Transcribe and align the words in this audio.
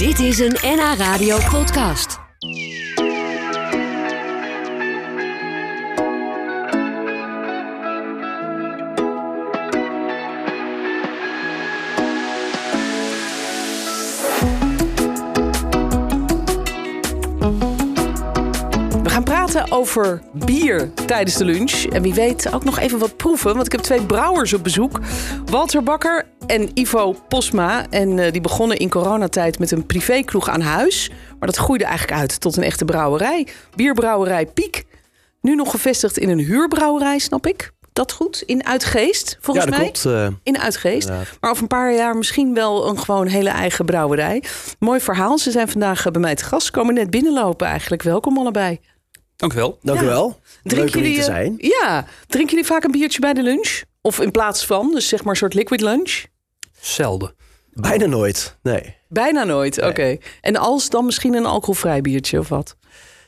Dit 0.00 0.18
is 0.18 0.38
een 0.38 0.56
NH 0.62 0.94
Radio 0.96 1.38
podcast. 1.50 2.18
We 19.02 19.08
gaan 19.08 19.24
praten 19.24 19.72
over 19.72 20.22
bier 20.32 20.94
tijdens 21.06 21.36
de 21.36 21.44
lunch. 21.44 21.84
En 21.84 22.02
wie 22.02 22.14
weet 22.14 22.52
ook 22.52 22.64
nog 22.64 22.78
even 22.78 22.98
wat 22.98 23.16
proeven. 23.16 23.54
Want 23.54 23.66
ik 23.66 23.72
heb 23.72 23.80
twee 23.80 24.02
brouwers 24.02 24.52
op 24.52 24.62
bezoek. 24.62 25.00
Walter 25.44 25.82
Bakker 25.82 26.26
en 26.50 26.70
Ivo 26.74 27.16
Posma. 27.28 27.86
En 27.90 28.18
eh, 28.18 28.32
die 28.32 28.40
begonnen 28.40 28.76
in 28.76 28.88
coronatijd 28.90 29.58
met 29.58 29.70
een 29.70 29.86
privékroeg 29.86 30.48
aan 30.48 30.60
huis. 30.60 31.10
Maar 31.38 31.48
dat 31.48 31.56
groeide 31.56 31.84
eigenlijk 31.84 32.20
uit 32.20 32.40
tot 32.40 32.56
een 32.56 32.62
echte 32.62 32.84
brouwerij. 32.84 33.46
Bierbrouwerij 33.74 34.46
Piek. 34.46 34.84
Nu 35.40 35.54
nog 35.54 35.70
gevestigd 35.70 36.18
in 36.18 36.28
een 36.28 36.38
huurbrouwerij, 36.38 37.18
snap 37.18 37.46
ik. 37.46 37.70
Dat 37.92 38.12
goed? 38.12 38.42
In 38.46 38.66
Uitgeest, 38.66 39.38
volgens 39.40 39.64
ja, 39.66 39.70
dat 39.70 39.80
mij. 39.80 39.90
klopt. 39.90 40.04
eh, 40.06 40.28
In 40.42 40.58
Uitgeest. 40.58 41.08
inderdaad. 41.08 41.36
Maar 41.40 41.50
over 41.50 41.62
een 41.62 41.68
paar 41.68 41.94
jaar 41.94 42.16
misschien 42.16 42.54
wel 42.54 42.88
een 42.88 42.98
gewoon 42.98 43.26
hele 43.26 43.48
eigen 43.50 43.84
brouwerij. 43.84 44.42
Mooi 44.78 45.00
verhaal. 45.00 45.38
Ze 45.38 45.50
zijn 45.50 45.68
vandaag 45.68 46.06
eh, 46.06 46.12
bij 46.12 46.20
mij 46.20 46.34
te 46.34 46.44
gast. 46.44 46.66
Ze 46.66 46.72
komen 46.72 46.94
net 46.94 47.10
binnenlopen 47.10 47.66
eigenlijk. 47.66 48.02
Welkom 48.02 48.38
allebei. 48.38 48.80
Dank 49.36 49.52
u 49.52 49.56
wel. 49.56 49.78
dank 49.82 49.98
Ja. 49.98 50.04
u 50.04 50.08
wel. 50.08 50.38
Leuk 50.62 50.94
om 50.96 51.02
hier 51.02 51.16
te 51.18 51.22
zijn. 51.22 51.54
Ja. 51.58 52.04
Drinken 52.26 52.50
jullie 52.54 52.70
vaak 52.70 52.84
een 52.84 52.90
biertje 52.90 53.20
bij 53.20 53.32
de 53.32 53.42
lunch? 53.42 53.82
Of 54.00 54.20
in 54.20 54.30
plaats 54.30 54.66
van, 54.66 54.90
dus 54.94 55.08
zeg 55.08 55.20
maar 55.22 55.30
een 55.32 55.36
soort 55.38 55.54
liquid 55.54 55.80
lunch? 55.80 56.24
Zelden. 56.80 57.34
Bijna 57.72 58.06
nooit. 58.06 58.56
Nee. 58.62 58.96
Bijna 59.08 59.44
nooit, 59.44 59.82
oké. 59.82 60.16
En 60.40 60.56
als 60.56 60.88
dan 60.90 61.04
misschien 61.04 61.34
een 61.34 61.46
alcoholvrij 61.46 62.00
biertje 62.00 62.38
of 62.38 62.48
wat? 62.48 62.76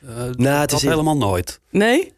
Eh, 0.03 0.09
Nou, 0.17 0.61
het 0.61 0.71
dat 0.71 0.73
is 0.73 0.83
in- 0.85 0.91
helemaal 0.91 1.17
nooit. 1.17 1.61
Nee? 1.71 2.13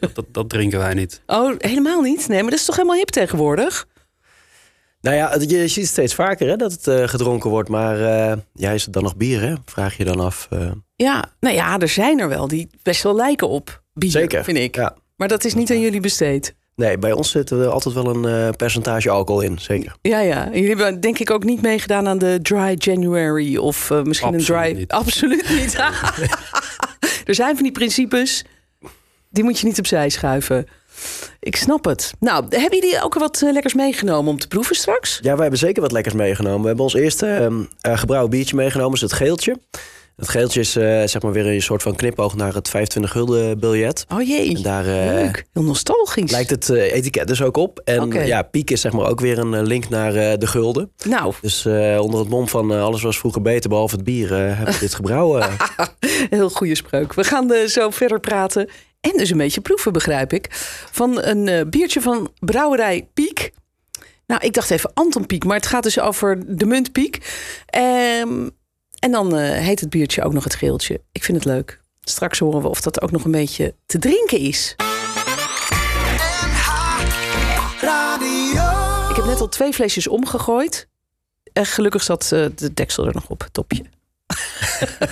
Dat, 0.00 0.14
dat, 0.14 0.24
dat 0.32 0.48
drinken 0.48 0.78
wij 0.78 0.94
niet. 0.94 1.22
Oh, 1.26 1.54
helemaal 1.58 2.00
niet? 2.00 2.28
Nee, 2.28 2.40
maar 2.42 2.50
dat 2.50 2.58
is 2.60 2.64
toch 2.64 2.76
helemaal 2.76 2.96
hip 2.96 3.08
tegenwoordig? 3.08 3.86
Nou 5.00 5.16
ja, 5.16 5.36
je 5.40 5.68
ziet 5.68 5.86
steeds 5.88 6.14
vaker 6.14 6.48
hè, 6.48 6.56
dat 6.56 6.72
het 6.72 6.86
eh, 6.86 7.08
gedronken 7.08 7.50
wordt. 7.50 7.68
Maar 7.68 8.00
eh, 8.30 8.36
ja, 8.54 8.70
is 8.70 8.84
het 8.84 8.92
dan 8.92 9.02
nog 9.02 9.16
bier, 9.16 9.40
hè? 9.40 9.54
Vraag 9.64 9.96
je 9.96 10.04
dan 10.04 10.20
af. 10.20 10.46
eh, 10.50 10.70
Ja, 10.96 11.24
nou 11.40 11.54
ja, 11.54 11.78
er 11.78 11.88
zijn 11.88 12.20
er 12.20 12.28
wel 12.28 12.48
die 12.48 12.70
best 12.82 13.02
wel 13.02 13.14
lijken 13.14 13.48
op 13.48 13.82
bier, 13.92 14.10
zeker. 14.10 14.44
vind 14.44 14.58
ik. 14.58 14.74
Ja. 14.76 14.96
Maar 15.16 15.28
dat 15.28 15.44
is 15.44 15.54
niet 15.54 15.70
aan 15.70 15.80
jullie 15.80 16.00
besteed. 16.00 16.54
Nee, 16.80 16.98
bij 16.98 17.12
ons 17.12 17.30
zit 17.30 17.50
er 17.50 17.66
altijd 17.66 17.94
wel 17.94 18.06
een 18.06 18.24
eh, 18.24 18.48
percentage 18.56 19.10
alcohol 19.10 19.40
in. 19.40 19.58
Zeker. 19.58 19.96
Ja, 20.02 20.20
ja. 20.20 20.48
Jullie 20.52 20.68
hebben 20.68 21.00
denk 21.00 21.18
ik 21.18 21.30
ook 21.30 21.44
niet 21.44 21.62
meegedaan 21.62 22.08
aan 22.08 22.18
de 22.18 22.38
Dry 22.42 22.74
January 22.78 23.56
of 23.56 23.90
eh, 23.90 24.02
misschien 24.02 24.34
Absoluut 24.34 24.62
een 24.62 24.70
dry... 24.70 24.78
niet. 24.78 24.92
Absoluut 24.92 25.48
niet. 25.48 25.74
er 27.28 27.34
zijn 27.34 27.54
van 27.54 27.62
die 27.62 27.72
principes, 27.72 28.44
die 29.28 29.44
moet 29.44 29.58
je 29.58 29.66
niet 29.66 29.78
opzij 29.78 30.08
schuiven. 30.08 30.66
Ik 31.40 31.56
snap 31.56 31.84
het. 31.84 32.12
Nou, 32.18 32.44
hebben 32.48 32.78
jullie 32.78 33.02
ook 33.02 33.14
wat 33.14 33.42
eh, 33.42 33.52
lekkers 33.52 33.74
meegenomen 33.74 34.32
om 34.32 34.38
te 34.38 34.48
proeven 34.48 34.76
straks? 34.76 35.18
Ja, 35.22 35.32
wij 35.32 35.40
hebben 35.40 35.58
zeker 35.58 35.82
wat 35.82 35.92
lekkers 35.92 36.14
meegenomen. 36.14 36.60
We 36.60 36.66
hebben 36.66 36.84
ons 36.84 36.94
eerste 36.94 37.26
ehm, 37.26 37.62
eh, 37.80 37.98
gebrouwen 37.98 38.30
biertje 38.30 38.56
meegenomen, 38.56 38.94
is 38.94 39.00
het 39.00 39.12
geeltje. 39.12 39.56
Het 40.20 40.28
geeltje 40.28 40.60
is 40.60 40.76
eh, 40.76 41.02
zeg 41.04 41.22
maar 41.22 41.32
weer 41.32 41.46
een 41.46 41.62
soort 41.62 41.82
van 41.82 41.96
knipoog 41.96 42.36
naar 42.36 42.54
het 42.54 42.68
25 42.68 43.12
gulden 43.12 43.58
biljet. 43.58 44.04
Oh 44.08 44.22
jee, 44.22 44.56
En 44.56 44.62
daar 44.62 44.86
eh, 44.86 45.14
leuk. 45.14 45.44
Heel 45.52 45.62
nostalgisch. 45.62 46.30
lijkt 46.30 46.50
het 46.50 46.70
eh, 46.70 46.92
etiket 46.92 47.26
dus 47.26 47.42
ook 47.42 47.56
op. 47.56 47.80
En 47.84 48.26
ja, 48.26 48.42
piek 48.42 48.70
is 48.70 48.80
zeg 48.80 48.92
maar 48.92 49.08
ook 49.08 49.20
weer 49.20 49.38
een 49.38 49.66
link 49.66 49.88
naar 49.88 50.38
de 50.38 50.46
gulden. 50.46 50.92
Nou, 51.04 51.34
Dus 51.40 51.66
onder 51.98 52.20
het 52.20 52.28
mom 52.28 52.48
van 52.48 52.70
alles 52.70 53.02
was 53.02 53.18
vroeger 53.18 53.42
beter 53.42 53.70
behalve 53.70 53.94
het 53.94 54.04
bier, 54.04 54.28
hebben 54.36 54.74
we 54.74 54.80
dit 54.80 54.94
gebrouwen. 54.94 55.48
heel 56.30 56.50
goede 56.50 56.74
spreuk. 56.74 57.12
We 57.14 57.24
gaan 57.24 57.50
zo 57.66 57.90
verder 57.90 58.20
praten 58.20 58.68
en 59.00 59.12
dus 59.16 59.30
een 59.30 59.38
beetje 59.38 59.60
proeven, 59.60 59.92
begrijp 59.92 60.32
ik. 60.32 60.46
Van 60.90 61.22
een 61.22 61.70
biertje 61.70 62.00
van 62.00 62.30
brouwerij 62.38 63.08
Piek. 63.14 63.50
Nou, 64.26 64.40
ik 64.44 64.52
dacht 64.52 64.70
even 64.70 64.90
Anton 64.94 65.26
Piek, 65.26 65.44
maar 65.44 65.56
het 65.56 65.66
gaat 65.66 65.82
dus 65.82 66.00
over 66.00 66.56
de 66.56 66.66
munt 66.66 66.92
Piek. 66.92 67.18
En 69.00 69.10
dan 69.10 69.36
eh, 69.36 69.58
heet 69.58 69.80
het 69.80 69.90
biertje 69.90 70.22
ook 70.22 70.32
nog 70.32 70.44
het 70.44 70.54
geeltje. 70.54 71.00
Ik 71.12 71.24
vind 71.24 71.36
het 71.36 71.46
leuk. 71.46 71.80
Straks 72.00 72.38
horen 72.38 72.62
we 72.62 72.68
of 72.68 72.80
dat 72.80 73.00
ook 73.02 73.10
nog 73.10 73.24
een 73.24 73.30
beetje 73.30 73.74
te 73.86 73.98
drinken 73.98 74.38
is. 74.38 74.74
Ik 79.10 79.16
heb 79.16 79.24
net 79.24 79.40
al 79.40 79.48
twee 79.48 79.72
flesjes 79.72 80.08
omgegooid. 80.08 80.88
En 81.52 81.66
gelukkig 81.66 82.02
zat 82.02 82.32
eh, 82.32 82.46
de 82.54 82.74
deksel 82.74 83.06
er 83.06 83.14
nog 83.14 83.28
op, 83.28 83.48
topje. 83.52 83.84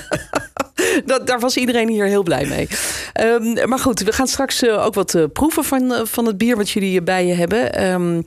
Dat, 1.05 1.27
daar 1.27 1.41
was 1.41 1.57
iedereen 1.57 1.89
hier 1.89 2.05
heel 2.05 2.23
blij 2.23 2.47
mee. 2.47 2.69
Ehm, 3.13 3.69
maar 3.69 3.79
goed, 3.79 4.01
we 4.01 4.13
gaan 4.13 4.27
straks 4.27 4.63
eh, 4.63 4.85
ook 4.85 4.95
wat 4.95 5.33
proeven 5.33 5.65
van, 5.65 6.07
van 6.07 6.27
het 6.27 6.39
bier 6.39 6.57
wat 6.57 6.71
jullie 6.71 7.03
bij 7.03 7.27
je 7.27 7.35
hebben. 7.35 7.73
Ehm, 7.73 8.23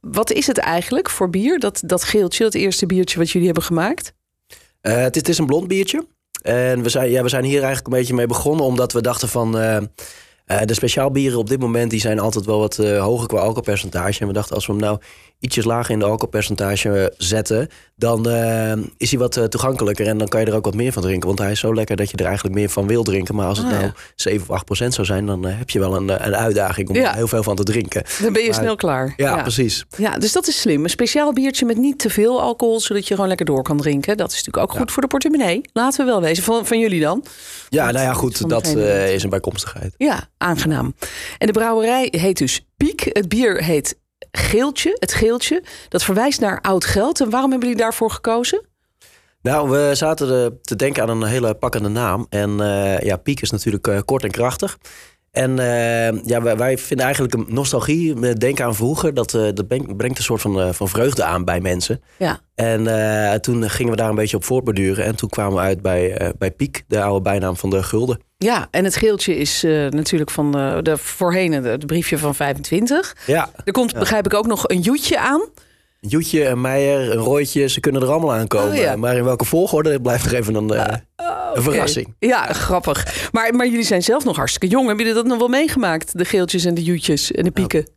wat 0.00 0.32
is 0.32 0.46
het 0.46 0.58
eigenlijk 0.58 1.10
voor 1.10 1.30
bier? 1.30 1.58
Dat, 1.58 1.80
dat 1.84 2.04
geeltje, 2.04 2.44
dat 2.44 2.54
eerste 2.54 2.86
biertje 2.86 3.18
wat 3.18 3.30
jullie 3.30 3.46
hebben 3.46 3.64
gemaakt? 3.64 4.12
Eh, 4.80 4.96
het, 4.96 5.14
is, 5.14 5.20
het 5.20 5.28
is 5.28 5.38
een 5.38 5.46
blond 5.46 5.68
biertje. 5.68 6.06
En 6.42 6.82
we 6.82 6.88
zijn, 6.88 7.10
ja, 7.10 7.22
we 7.22 7.28
zijn 7.28 7.44
hier 7.44 7.62
eigenlijk 7.62 7.86
een 7.86 7.98
beetje 7.98 8.14
mee 8.14 8.26
begonnen 8.26 8.64
omdat 8.64 8.92
we 8.92 9.00
dachten 9.00 9.28
van... 9.28 9.58
eh, 9.58 9.76
eh, 9.76 9.86
de 10.64 10.74
speciaalbieren 10.74 11.38
op 11.38 11.48
dit 11.48 11.60
moment 11.60 11.90
die 11.90 12.00
zijn 12.00 12.18
altijd 12.18 12.44
wel 12.44 12.58
wat 12.58 12.76
hoger 12.76 13.26
qua 13.26 13.38
alcoholpercentage. 13.38 14.20
En 14.20 14.26
we 14.26 14.32
dachten 14.32 14.54
als 14.54 14.66
we 14.66 14.72
hem 14.72 14.80
nou 14.80 14.98
ietsjes 15.40 15.64
lager 15.64 15.90
in 15.92 15.98
de 15.98 16.04
alcoholpercentage 16.04 17.12
zetten... 17.16 17.68
dan 17.96 18.28
eh, 18.28 18.72
is 18.96 19.10
hij 19.10 19.18
wat 19.18 19.36
eh, 19.36 19.44
toegankelijker 19.44 20.06
en 20.06 20.18
dan 20.18 20.28
kan 20.28 20.40
je 20.40 20.46
er 20.46 20.54
ook 20.54 20.64
wat 20.64 20.74
meer 20.74 20.92
van 20.92 21.02
drinken. 21.02 21.26
Want 21.26 21.38
hij 21.40 21.50
is 21.50 21.60
zo 21.60 21.74
lekker 21.74 21.96
dat 21.96 22.10
je 22.10 22.16
er 22.16 22.24
eigenlijk 22.26 22.54
meer 22.54 22.68
van 22.68 22.86
wil 22.86 23.02
drinken. 23.02 23.34
Maar 23.34 23.46
als 23.46 23.58
het 23.58 23.66
Ah, 23.66 23.72
nou 23.72 23.84
ja. 23.84 23.92
7 24.14 24.40
of 24.40 24.50
8 24.50 24.64
procent 24.64 24.94
zou 24.94 25.06
zijn... 25.06 25.26
dan 25.26 25.46
eh, 25.46 25.58
heb 25.58 25.70
je 25.70 25.78
wel 25.78 25.96
een, 25.96 26.08
een 26.26 26.36
uitdaging 26.36 26.88
om 26.88 26.94
Ja. 26.94 27.08
er 27.10 27.14
heel 27.16 27.28
veel 27.28 27.42
van 27.42 27.56
te 27.56 27.62
drinken. 27.62 28.02
Dan 28.22 28.32
ben 28.32 28.42
je 28.42 28.48
Maar- 28.50 28.58
snel 28.58 28.76
klaar. 28.76 29.12
Ja, 29.16 29.42
precies. 29.42 29.84
Ja, 29.96 30.18
dus 30.18 30.32
dat 30.32 30.46
is 30.48 30.60
slim. 30.60 30.84
Een 30.84 30.90
speciaal 30.90 31.32
biertje 31.32 31.66
met 31.66 31.76
niet 31.76 31.98
te 31.98 32.10
veel 32.10 32.40
alcohol, 32.40 32.80
zodat 32.80 33.08
je 33.08 33.14
gewoon 33.14 33.28
lekker 33.28 33.46
door 33.46 33.62
kan 33.62 33.76
drinken. 33.76 34.16
Dat 34.16 34.30
is 34.32 34.36
natuurlijk 34.44 34.72
ook 34.72 34.78
goed 34.78 34.92
voor 34.92 35.02
de 35.02 35.08
portemonnee. 35.08 35.60
Laten 35.72 36.04
we 36.04 36.10
wel 36.10 36.20
wezen. 36.20 36.44
Van, 36.44 36.66
van 36.66 36.78
jullie 36.78 37.00
dan? 37.00 37.24
Ja, 37.68 37.82
Want 37.82 37.94
nou 37.96 38.06
ja, 38.06 38.12
goed, 38.12 38.48
dat 38.48 38.66
is 38.66 39.22
een 39.22 39.30
bijkomstigheid. 39.30 39.94
Ja, 39.96 40.28
aangenaam. 40.38 40.94
En 41.38 41.46
de 41.46 41.52
brouwerij 41.52 42.08
heet 42.10 42.38
dus 42.38 42.66
Piek. 42.76 43.08
Het 43.12 43.28
bier 43.28 43.64
heet 43.64 43.96
Geeltje, 44.30 44.96
het 44.98 45.12
Geeltje. 45.12 45.62
Dat 45.88 46.04
verwijst 46.04 46.40
naar 46.40 46.60
oud 46.60 46.84
geld. 46.84 47.20
En 47.20 47.30
waarom 47.30 47.50
hebben 47.50 47.68
jullie 47.68 47.82
daarvoor 47.82 48.10
gekozen? 48.10 48.66
Nou, 49.42 49.70
we 49.70 49.90
zaten 49.94 50.58
te 50.62 50.76
denken 50.76 51.02
aan 51.02 51.08
een 51.08 51.28
hele 51.28 51.54
pakkende 51.54 51.88
naam. 51.88 52.26
En 52.28 52.60
eh, 52.60 52.98
ja, 52.98 53.16
Piek 53.16 53.40
is 53.40 53.50
natuurlijk 53.50 53.86
eh, 53.86 53.98
kort 54.04 54.24
en 54.24 54.30
krachtig. 54.30 54.78
En 55.30 55.58
eh, 55.58 56.24
ja, 56.24 56.42
wij, 56.42 56.56
wij 56.56 56.78
vinden 56.78 57.04
eigenlijk 57.06 57.34
een 57.34 57.46
nostalgie, 57.48 58.34
denken 58.34 58.64
aan 58.64 58.74
vroeger. 58.74 59.14
Dat, 59.14 59.34
eh, 59.34 59.48
dat 59.54 59.66
brengt 59.96 60.18
een 60.18 60.24
soort 60.24 60.40
van, 60.40 60.60
eh, 60.60 60.72
van 60.72 60.88
vreugde 60.88 61.24
aan 61.24 61.44
bij 61.44 61.60
mensen. 61.60 62.02
Ja, 62.16 62.40
En 62.54 63.40
toen 63.40 63.70
gingen 63.70 63.90
we 63.90 63.96
daar 63.96 64.08
een 64.08 64.14
beetje 64.14 64.36
op 64.36 64.44
voortborduren. 64.44 65.04
En 65.04 65.16
toen 65.16 65.28
kwamen 65.28 65.54
we 65.54 65.60
uit 65.60 65.82
bij, 65.82 66.32
bij 66.38 66.50
Piek, 66.50 66.84
de 66.88 67.02
oude 67.02 67.22
bijnaam 67.22 67.56
van 67.56 67.70
de 67.70 67.82
gulden. 67.82 68.20
ja 68.36 68.68
en 68.70 68.84
het 68.84 68.96
geeltje 68.96 69.36
is 69.36 69.62
natuurlijk 69.90 70.30
van 70.30 70.52
de, 70.52 70.78
de 70.82 70.96
voorheen 70.96 71.52
het 71.52 71.64
het 71.64 71.86
briefje 71.86 72.18
van 72.18 72.34
25. 72.34 73.16
Ja, 73.26 73.50
Er 73.64 73.72
komt, 73.72 73.98
begrijp 73.98 74.26
ik, 74.26 74.34
ook 74.34 74.46
nog 74.46 74.68
een 74.68 74.80
joetje 74.80 75.18
aan. 75.18 75.40
Joetje, 76.00 76.44
een 76.46 76.60
Meijer, 76.60 77.10
een 77.10 77.16
Rooitje, 77.18 77.66
ze 77.68 77.80
kunnen 77.80 78.02
er 78.02 78.08
allemaal 78.08 78.32
aankomen. 78.32 78.70
Oh, 78.70 78.76
ja. 78.76 78.96
Maar 78.96 79.16
in 79.16 79.24
welke 79.24 79.44
volgorde, 79.44 79.90
dat 79.90 80.02
blijft 80.02 80.24
nog 80.24 80.32
even 80.32 80.54
een, 80.54 80.70
eh, 80.70 80.96
een 81.54 81.62
verrassing. 81.62 82.14
Ja, 82.18 82.52
grappig. 82.52 83.28
Maar, 83.32 83.54
maar 83.54 83.66
jullie 83.68 83.84
zijn 83.84 84.02
zelf 84.02 84.24
nog 84.24 84.36
hartstikke 84.36 84.66
jong. 84.68 84.86
Hebben 84.86 85.04
jullie 85.06 85.20
dat 85.20 85.30
nog 85.30 85.38
wel 85.38 85.48
meegemaakt? 85.48 86.18
De 86.18 86.24
geeltjes 86.24 86.64
en 86.64 86.74
de 86.74 86.82
joetjes 86.82 87.32
en 87.32 87.44
de 87.44 87.50
pieken? 87.50 87.90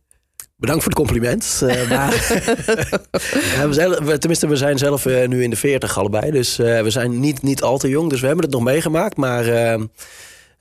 Bedankt 0.56 0.82
voor 0.82 0.92
het 0.92 1.00
compliment. 1.00 1.62
eh, 1.66 1.88
maar 1.96 2.12
Ja, 3.56 3.68
we 3.68 3.72
zijn, 3.72 3.90
we- 3.90 4.18
tenminste, 4.18 4.46
we 4.48 4.56
zijn 4.56 4.78
zelf 4.78 5.06
eh, 5.06 5.28
nu 5.28 5.42
in 5.42 5.50
de 5.50 5.56
40 5.56 5.98
allebei. 5.98 6.30
Dus 6.30 6.56
we 6.56 6.84
zijn 6.90 7.20
niet, 7.20 7.42
niet 7.42 7.62
al 7.62 7.78
te 7.78 7.88
jong. 7.88 8.10
Dus 8.10 8.20
we 8.20 8.26
hebben 8.26 8.44
het 8.44 8.54
nog 8.54 8.62
meegemaakt. 8.62 9.16
Maar 9.16 9.44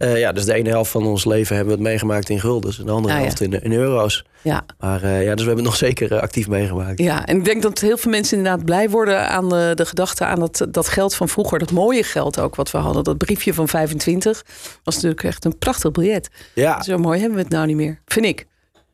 eh, 0.01 0.11
eh, 0.11 0.19
ja, 0.19 0.31
dus 0.31 0.45
de 0.45 0.53
ene 0.53 0.69
helft 0.69 0.91
van 0.91 1.05
ons 1.05 1.25
leven 1.25 1.55
hebben 1.55 1.73
we 1.73 1.79
het 1.81 1.89
meegemaakt 1.89 2.29
in 2.29 2.39
guldens. 2.39 2.79
En 2.79 2.85
de 2.85 2.91
andere 2.91 3.13
Ah, 3.13 3.19
ja. 3.19 3.25
helft 3.25 3.41
in, 3.41 3.61
in 3.63 3.71
euro's. 3.73 4.25
Ja. 4.41 4.65
Maar 4.79 5.03
eh, 5.03 5.23
ja, 5.23 5.29
dus 5.35 5.41
we 5.41 5.47
hebben 5.47 5.55
het 5.55 5.63
nog 5.63 5.75
zeker 5.75 6.11
eh, 6.11 6.19
actief 6.21 6.47
meegemaakt. 6.47 6.99
Ja, 6.99 7.25
en 7.25 7.37
ik 7.37 7.45
denk 7.45 7.61
dat 7.61 7.79
heel 7.79 7.97
veel 7.97 8.11
mensen 8.11 8.37
inderdaad 8.37 8.65
blij 8.65 8.89
worden 8.89 9.29
aan 9.29 9.49
de, 9.49 9.71
de 9.75 9.85
gedachte 9.85 10.25
aan 10.25 10.39
dat, 10.39 10.67
dat 10.69 10.87
geld 10.87 11.15
van 11.15 11.29
vroeger. 11.29 11.59
Dat 11.59 11.71
mooie 11.71 12.03
geld 12.03 12.39
ook 12.39 12.55
wat 12.55 12.71
we 12.71 12.77
hadden. 12.77 13.03
Dat 13.03 13.17
briefje 13.17 13.53
van 13.53 13.67
25 13.67 14.43
was 14.83 14.95
natuurlijk 14.95 15.23
echt 15.23 15.45
een 15.45 15.57
prachtig 15.57 15.91
biljet. 15.91 16.29
Ja, 16.53 16.81
Zo 16.81 16.97
mooi 16.97 17.19
hebben 17.19 17.37
we 17.37 17.43
het 17.43 17.53
nou 17.53 17.65
niet 17.67 17.75
meer, 17.75 18.01
vind 18.05 18.25
ik. 18.25 18.45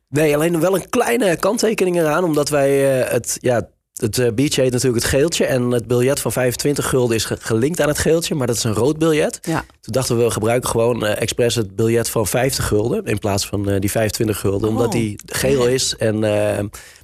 nee, 0.10 0.36
alleen 0.36 0.60
wel 0.60 0.76
een 0.76 0.90
kleine 0.90 1.36
kanttekening 1.36 1.96
eraan. 1.98 2.24
Omdat 2.24 2.50
wij 2.50 3.02
eh, 3.02 3.12
het, 3.12 3.38
ja, 3.40 3.68
het 3.98 4.18
eh, 4.18 4.32
biertje 4.34 4.62
heet 4.62 4.72
natuurlijk 4.72 5.04
het 5.04 5.12
geeltje. 5.14 5.46
En 5.46 5.72
het 5.72 5.88
biljet 5.88 6.20
van 6.20 6.32
25 6.32 6.90
gulden 6.90 7.16
is 7.16 7.26
ge- 7.26 7.38
gelinkt 7.40 7.82
aan 7.82 7.88
het 7.88 7.98
geeltje. 7.98 8.36
Maar 8.36 8.48
dat 8.48 8.56
is 8.56 8.64
een 8.64 8.74
rood 8.74 8.98
biljet. 8.98 9.40
Ja. 9.42 9.66
Toen 9.82 9.94
dachten 9.94 10.18
we, 10.18 10.24
we 10.24 10.32
gebruiken 10.32 10.70
gewoon 10.70 11.06
eh, 11.06 11.22
expres 11.22 11.56
het 11.56 11.76
biljet 11.76 12.10
van 12.10 12.28
50 12.28 12.68
gulden. 12.68 13.06
In 13.06 13.20
plaats 13.20 13.46
van 13.48 13.70
eh, 13.70 13.80
die 13.80 13.92
25 13.92 14.40
gulden. 14.40 14.70
Oh. 14.70 14.76
Omdat 14.76 14.92
die 14.92 15.20
geel 15.26 15.68
is. 15.68 15.96
En 15.98 16.24
eh, 16.24 16.58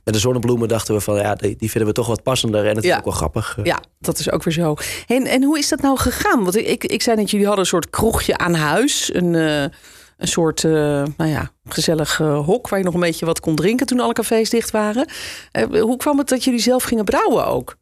met 0.04 0.14
de 0.14 0.20
zonnebloemen 0.20 0.68
dachten 0.68 0.94
we 0.96 1.02
van 1.02 1.16
ja, 1.16 1.36
die, 1.36 1.56
die 1.58 1.70
vinden 1.70 1.90
we 1.90 1.96
toch 1.96 2.08
wat 2.08 2.24
passender. 2.24 2.66
En 2.68 2.76
het 2.76 2.84
Ja. 2.86 2.92
is 2.92 2.98
ook 2.98 3.04
wel 3.06 3.14
grappig. 3.14 3.58
Ja, 3.64 3.80
dat 4.00 4.20
is 4.20 4.32
ook 4.32 4.44
weer 4.44 4.54
zo. 4.54 4.76
En, 5.08 5.26
en 5.26 5.44
hoe 5.44 5.58
is 5.58 5.70
dat 5.70 5.82
nou 5.82 5.98
gegaan? 5.98 6.44
Want 6.44 6.56
ik, 6.58 6.84
ik 6.84 7.02
zei 7.02 7.16
net, 7.18 7.30
jullie 7.32 7.46
hadden 7.46 7.64
een 7.64 7.70
soort 7.72 7.90
kroegje 7.90 8.38
aan 8.38 8.54
huis. 8.54 9.10
Een, 9.14 9.72
een 10.18 10.28
soort, 10.28 10.64
eh, 10.64 10.72
nou 11.18 11.30
ja, 11.30 11.52
gezellig 11.68 12.20
eh, 12.20 12.46
hok... 12.46 12.70
waar 12.70 12.80
je 12.80 12.86
nog 12.86 12.94
een 12.94 13.00
beetje 13.00 13.26
wat 13.26 13.40
kon 13.40 13.56
drinken 13.56 13.86
toen 13.86 14.00
alle 14.00 14.14
cafés 14.14 14.50
dicht 14.50 14.72
waren. 14.72 15.08
Eh, 15.52 15.82
hoe 15.82 15.98
kwam 15.98 16.18
het 16.18 16.30
dat 16.30 16.44
jullie 16.44 16.60
zelf 16.60 16.84
gingen 16.84 17.06
brouwen 17.06 17.46
ook? 17.46 17.78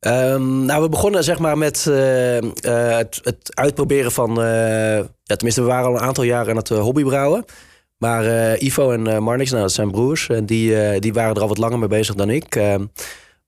Ehm, 0.00 0.64
nou, 0.64 0.82
we 0.82 0.88
begonnen 0.88 1.24
zeg 1.24 1.38
maar 1.38 1.58
met 1.58 1.84
het, 1.84 3.20
het 3.22 3.50
uitproberen 3.54 4.12
van... 4.12 4.34
ja, 4.34 5.36
tenminste, 5.36 5.60
we 5.62 5.66
waren 5.66 5.86
al 5.86 5.94
een 5.94 6.06
aantal 6.06 6.24
jaar 6.24 6.50
aan 6.50 6.56
het 6.56 6.68
hobbybrouwen. 6.68 7.44
Maar 7.96 8.56
Ivo 8.58 8.92
en 8.92 9.22
Marnix, 9.22 9.50
nou, 9.50 9.62
dat 9.62 9.72
zijn 9.72 9.90
broers. 9.90 10.28
En 10.28 10.46
die, 10.46 11.00
die 11.00 11.12
waren 11.12 11.34
er 11.34 11.42
al 11.42 11.48
wat 11.48 11.58
langer 11.58 11.78
mee 11.78 11.88
bezig 11.88 12.14
dan 12.14 12.30
ik. 12.30 12.54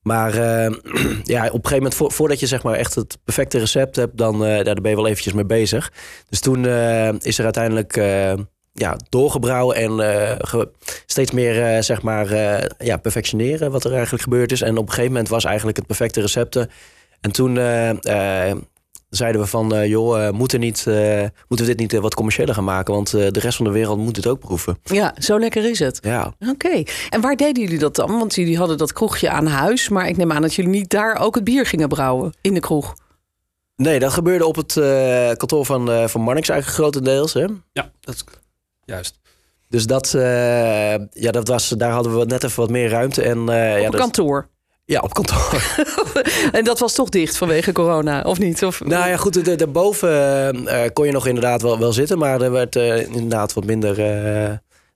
Maar 0.03 0.35
eh, 0.35 0.73
ja, 1.25 1.47
op 1.47 1.47
een 1.47 1.51
gegeven 1.53 1.77
moment, 1.77 1.95
vo- 1.95 2.09
voordat 2.09 2.41
je 2.41 2.47
zeg 2.47 2.63
maar 2.63 2.75
echt 2.75 2.95
het 2.95 3.19
perfecte 3.25 3.59
recept 3.59 3.97
hebt... 3.97 4.17
dan 4.17 4.45
eh, 4.45 4.65
daar 4.65 4.75
ben 4.75 4.91
je 4.91 4.97
wel 4.97 5.07
eventjes 5.07 5.33
mee 5.33 5.47
bezig. 5.47 5.93
Dus 6.29 6.41
toen 6.41 6.67
eh, 6.67 7.13
is 7.21 7.39
er 7.39 7.45
uiteindelijk... 7.45 7.97
ja, 8.73 8.97
doorgebrouwen 9.09 9.77
en 9.77 10.39
steeds 11.07 11.31
meer 11.31 11.83
zeg 11.83 12.03
maar, 12.03 12.29
ja, 12.79 12.97
perfectioneren 12.97 13.71
wat 13.71 13.85
er 13.85 13.93
eigenlijk 13.93 14.23
gebeurd 14.23 14.53
is. 14.53 14.61
En 14.63 14.77
op 14.77 14.83
een 14.83 14.89
gegeven 14.89 15.13
moment 15.13 15.29
was 15.29 15.45
eigenlijk 15.45 15.77
het 15.77 15.87
perfecte 15.87 16.21
recepten. 16.21 16.71
En 17.21 17.33
toen 17.33 17.55
zeiden 19.09 19.41
we 19.41 19.47
van, 19.47 19.75
eh, 19.75 19.87
joh, 19.87 20.27
eh, 20.27 20.33
moeten, 20.33 20.61
niet, 20.61 20.87
eh, 20.87 21.25
moeten 21.49 21.67
we 21.67 21.75
dit 21.75 21.79
niet 21.79 21.93
wat 22.01 22.15
commerciëler 22.15 22.55
gaan 22.55 22.65
maken? 22.65 22.95
Want 22.95 23.15
eh, 23.15 23.31
de 23.31 23.41
rest 23.41 23.57
van 23.57 23.65
de 23.67 23.71
wereld 23.73 23.99
moet 23.99 24.17
het 24.17 24.27
ook 24.27 24.39
proeven. 24.39 24.79
Ja, 24.83 25.15
zo 25.19 25.39
lekker 25.39 25.71
is 25.71 25.79
het. 25.79 25.99
Ja, 26.03 26.33
Oké. 26.49 26.83
En 27.11 27.21
waar 27.21 27.37
deden 27.37 27.63
jullie 27.63 27.79
dat 27.79 27.97
dan? 27.97 28.19
Want 28.19 28.35
jullie 28.35 28.59
hadden 28.59 28.79
dat 28.79 28.93
kroegje 28.93 29.31
aan 29.31 29.47
huis. 29.47 29.89
Maar 29.89 30.09
ik 30.09 30.17
neem 30.17 30.33
aan 30.33 30.43
dat 30.43 30.55
jullie 30.55 30.71
niet 30.71 30.91
daar 30.91 31.19
ook 31.21 31.35
het 31.35 31.45
bier 31.45 31.67
gingen 31.67 31.89
brouwen 31.89 32.33
in 32.41 32.55
de 32.55 32.61
kroeg. 32.61 32.95
nee, 33.77 33.99
dat 33.99 34.13
gebeurde 34.13 34.47
op 34.47 34.57
het 34.57 34.77
eh, 34.77 35.31
kantoor 35.37 35.65
van, 35.67 35.91
eh 35.91 36.07
van 36.07 36.21
Marnix 36.21 36.49
eigenlijk 36.49 36.81
grotendeels. 36.81 37.33
Hè? 37.33 37.47
Ja, 37.73 37.91
dat 38.01 38.15
is 38.15 38.25
juist. 38.85 39.19
Dus 39.69 39.87
dat, 39.87 40.15
eh, 40.15 40.23
ja, 41.11 41.31
dat 41.31 41.49
was, 41.49 41.69
daar 41.69 41.91
hadden 41.91 42.19
we 42.19 42.25
net 42.25 42.45
even 42.45 42.61
wat 42.61 42.71
meer 42.71 42.89
ruimte. 42.89 43.23
En, 43.23 43.39
eh, 43.39 43.45
Op 43.45 43.49
ja, 43.49 43.77
een 43.85 43.91
dat- 43.91 44.01
kantoor. 44.01 44.49
Ja, 44.89 45.01
op 45.01 45.15
kantoor. 45.15 45.63
En 46.53 46.65
dat 46.65 46.79
was 46.79 46.95
toch 46.95 47.09
dicht 47.09 47.37
vanwege 47.37 47.73
corona, 47.73 48.23
of 48.23 48.39
niet? 48.39 48.65
Of... 48.65 48.85
Nou 48.85 49.09
ja, 49.09 49.17
goed, 49.17 49.45
de- 49.45 49.55
daarboven 49.57 50.67
eh, 50.67 50.91
kon 50.93 51.07
je 51.07 51.13
nog 51.13 51.27
inderdaad 51.27 51.63
wel, 51.63 51.79
wel 51.79 51.93
zitten, 51.93 52.19
maar 52.19 52.41
er 52.41 52.51
werd 52.51 52.77
eh, 52.77 53.07
inderdaad 53.07 53.53
wat 53.53 53.65
minder. 53.65 53.99
eh, 53.99 54.45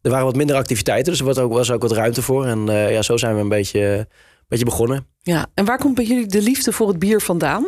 er 0.03 0.11
waren 0.11 0.25
wat 0.25 0.37
minder 0.37 0.57
activiteiten, 0.57 1.11
dus 1.13 1.21
er 1.21 1.27
was 1.27 1.39
ook, 1.39 1.53
was 1.53 1.71
ook 1.71 1.83
wat 1.83 1.93
ruimte 1.93 2.23
voor. 2.23 2.47
En 2.47 2.69
eh, 2.69 2.93
ja, 2.93 3.03
zo 3.03 3.17
zijn 3.17 3.35
we 3.35 3.41
een 3.41 3.49
beetje, 3.49 3.81
een 3.81 4.07
beetje 4.49 4.65
begonnen. 4.65 5.07
Ja, 5.23 5.47
en 5.55 5.65
waar 5.65 5.79
komt 5.79 5.95
bij 5.95 6.05
jullie 6.05 6.27
de 6.27 6.43
liefde 6.43 6.73
voor 6.73 6.89
het 6.89 6.99
bier 6.99 7.21
vandaan? 7.21 7.67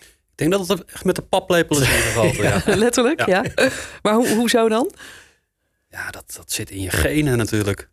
Ik 0.00 0.48
denk 0.48 0.50
dat 0.50 0.68
het 0.68 0.84
echt 0.84 1.04
met 1.04 1.16
de 1.16 1.22
paplepel 1.22 1.80
is 1.80 1.88
ingegoten. 1.88 2.42
ja. 2.48 2.62
Ja. 2.66 2.76
Letterlijk, 2.76 3.26
ja. 3.26 3.44
Maar 4.02 4.14
hoe, 4.14 4.28
hoezo 4.34 4.68
dan? 4.68 4.90
dat, 6.10 6.32
dat 6.36 6.52
zit 6.52 6.70
in 6.70 6.80
je 6.80 6.90
genen 6.90 7.36
natuurlijk. 7.38 7.90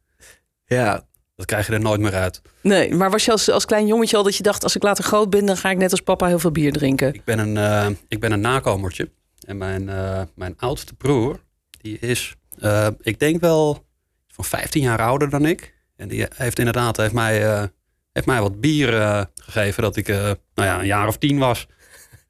Ja, 0.65 1.06
Dat 1.37 1.45
krijg 1.45 1.67
je 1.67 1.73
er 1.73 1.79
nooit 1.79 1.99
meer 1.99 2.13
uit. 2.13 2.41
Nee, 2.61 2.93
maar 2.93 3.11
was 3.11 3.25
je 3.25 3.31
als, 3.31 3.49
als 3.49 3.65
klein 3.65 3.87
jongetje 3.87 4.17
al 4.17 4.23
dat 4.23 4.35
je 4.35 4.43
dacht... 4.43 4.63
als 4.63 4.75
ik 4.75 4.83
later 4.83 5.03
groot 5.03 5.29
ben, 5.29 5.45
dan 5.45 5.57
ga 5.57 5.69
ik 5.69 5.77
net 5.77 5.91
als 5.91 6.01
papa 6.01 6.27
heel 6.27 6.39
veel 6.39 6.51
bier 6.51 6.71
drinken? 6.71 7.13
Ik 7.13 7.23
ben 7.23 7.39
een, 7.39 7.57
eh, 7.57 7.87
ik 8.07 8.19
ben 8.19 8.31
een 8.31 8.41
nakomertje. 8.41 9.09
En 9.39 9.57
mijn, 9.57 9.89
eh, 9.89 10.21
mijn 10.35 10.53
oudste 10.57 10.93
broer, 10.93 11.39
die 11.81 11.99
is, 11.99 12.35
eh, 12.59 12.87
ik 13.01 13.19
denk 13.19 13.41
wel 13.41 13.85
van 14.27 14.45
15 14.45 14.81
jaar 14.81 15.01
ouder 15.01 15.29
dan 15.29 15.45
ik. 15.45 15.73
En 15.95 16.07
die 16.07 16.27
heeft 16.35 16.59
inderdaad 16.59 16.97
heeft 16.97 17.13
mij, 17.13 17.69
heeft 18.11 18.27
mij 18.27 18.41
wat 18.41 18.61
bier 18.61 18.91
gegeven 19.35 19.83
dat 19.83 19.95
ik 19.95 20.07
nou 20.07 20.37
ja, 20.53 20.79
een 20.79 20.85
jaar 20.85 21.07
of 21.07 21.17
tien 21.17 21.37
was. 21.37 21.67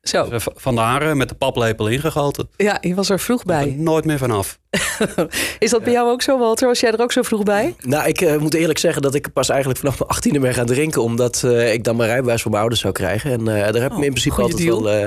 Zo, 0.07 0.29
Dus, 0.29 0.31
eh, 0.31 0.39
v- 0.53 0.61
vandaar 0.61 1.01
eh, 1.01 1.13
met 1.13 1.29
de 1.29 1.35
paplepel 1.35 1.87
ingegoten. 1.87 2.49
ja, 2.57 2.77
je 2.81 2.95
was 2.95 3.09
er 3.09 3.19
vroeg 3.19 3.39
er 3.39 3.45
bij. 3.45 3.75
nooit 3.77 4.05
meer 4.05 4.17
vanaf. 4.17 4.59
Is 5.59 5.69
dat 5.69 5.83
bij 5.83 5.93
jou 5.93 6.09
ook 6.09 6.21
zo, 6.21 6.37
Walter? 6.39 6.67
Was 6.67 6.79
jij 6.79 6.91
er 6.91 7.01
ook 7.01 7.11
zo 7.11 7.21
vroeg 7.21 7.43
bij? 7.43 7.75
nou, 7.79 8.07
ik 8.07 8.21
eh, 8.21 8.37
moet 8.37 8.53
eerlijk 8.53 8.79
zeggen 8.79 9.01
dat 9.01 9.13
ik 9.15 9.33
pas 9.33 9.49
eigenlijk 9.49 9.79
vanaf 9.79 9.97
mijn 9.99 10.09
achttiende 10.09 10.39
ben 10.39 10.53
gaan 10.53 10.65
drinken, 10.65 11.01
omdat 11.01 11.43
eh, 11.43 11.73
ik 11.73 11.83
dan 11.83 11.95
mijn 11.95 12.09
rijbewijs 12.09 12.41
van 12.41 12.49
mijn 12.51 12.61
ouders 12.61 12.81
zou 12.81 12.93
krijgen. 12.93 13.31
En 13.31 13.39
eh, 13.39 13.71
daar 13.73 13.81
heb 13.81 13.91
ik 13.91 13.97
me 13.97 14.05
in 14.05 14.11
principe 14.11 14.41
altijd 14.41 14.63
wel, 14.63 14.89
eh, 14.89 15.01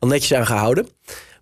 wel 0.00 0.10
netjes 0.10 0.34
aan 0.38 0.46
gehouden. 0.46 0.86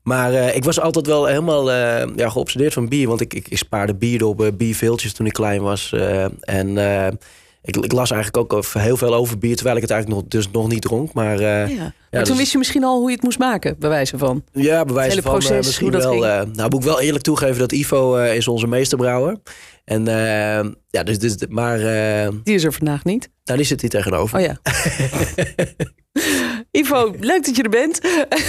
Maar 0.03 0.33
eh, 0.33 0.57
ik 0.57 0.65
was 0.65 0.81
altijd 0.81 1.07
wel 1.07 1.27
helemaal 1.27 1.73
eh, 1.73 2.07
ja, 2.17 2.29
geobsedeerd 2.31 2.73
van 2.73 2.89
bier. 2.89 3.09
Want 3.09 3.21
ik, 3.21 3.35
ik, 3.35 3.49
ik 3.49 3.59
spaarde 3.59 3.95
bier 3.95 4.25
op, 4.25 4.51
bierveeltjes 4.55 5.13
toen 5.13 5.27
ik 5.27 5.33
klein 5.33 5.63
was. 5.63 5.93
eh, 5.93 6.25
en 6.41 6.79
eh, 6.79 7.13
ik, 7.65 7.77
ik 7.77 7.93
las 7.93 8.11
eigenlijk 8.11 8.53
ook 8.53 8.65
heel 8.73 8.97
veel 8.97 9.15
over 9.15 9.39
bier, 9.39 9.55
terwijl 9.55 9.77
ik 9.77 9.83
het 9.83 9.91
eigenlijk 9.91 10.21
nog, 10.23 10.31
dus 10.31 10.51
nog 10.51 10.69
niet 10.69 10.83
dronk. 10.83 11.13
Maar 11.13 11.39
eh, 11.39 11.69
Ja. 11.77 11.93
Maar 12.11 12.23
toen 12.23 12.33
dus- 12.33 12.37
wist 12.37 12.53
je 12.53 12.59
misschien 12.59 12.85
al 12.85 12.99
hoe 12.99 13.09
je 13.09 13.15
het 13.15 13.25
moest 13.25 13.39
maken, 13.39 13.77
bij 13.79 13.89
wijze 13.89 14.19
van. 14.19 14.45
ja, 14.53 14.85
bewijs 14.85 15.09
hele 15.09 15.23
van 15.23 15.41
eh, 15.41 15.57
misschien 15.57 15.91
wel. 15.91 16.27
eh, 16.27 16.43
nou, 16.53 16.71
moet 16.71 16.75
ik 16.81 16.83
wel 16.89 17.01
eerlijk 17.01 17.25
toegeven 17.25 17.59
dat 17.59 17.73
Ivo 17.73 18.17
eh, 18.17 18.37
is 18.37 18.49
onze 18.49 18.67
meesterbrouwer. 18.67 19.37
En 19.85 20.05
ja, 20.91 21.03
dus, 21.03 21.19
dus 21.19 21.37
maar 21.49 21.81
eh, 21.81 22.29
Die 22.45 22.55
is 22.55 22.65
er 22.65 22.73
vandaag 22.73 23.05
niet. 23.05 23.29
nou, 23.45 23.59
die 23.59 23.67
zit 23.67 23.81
hier 23.81 23.91
tegenover. 23.91 24.39
Oh 24.39 24.45
ja. 24.45 24.57
Ivo, 26.71 27.15
leuk 27.21 27.45
dat 27.45 27.57
je 27.57 27.63
er 27.63 27.69
bent. 27.69 28.01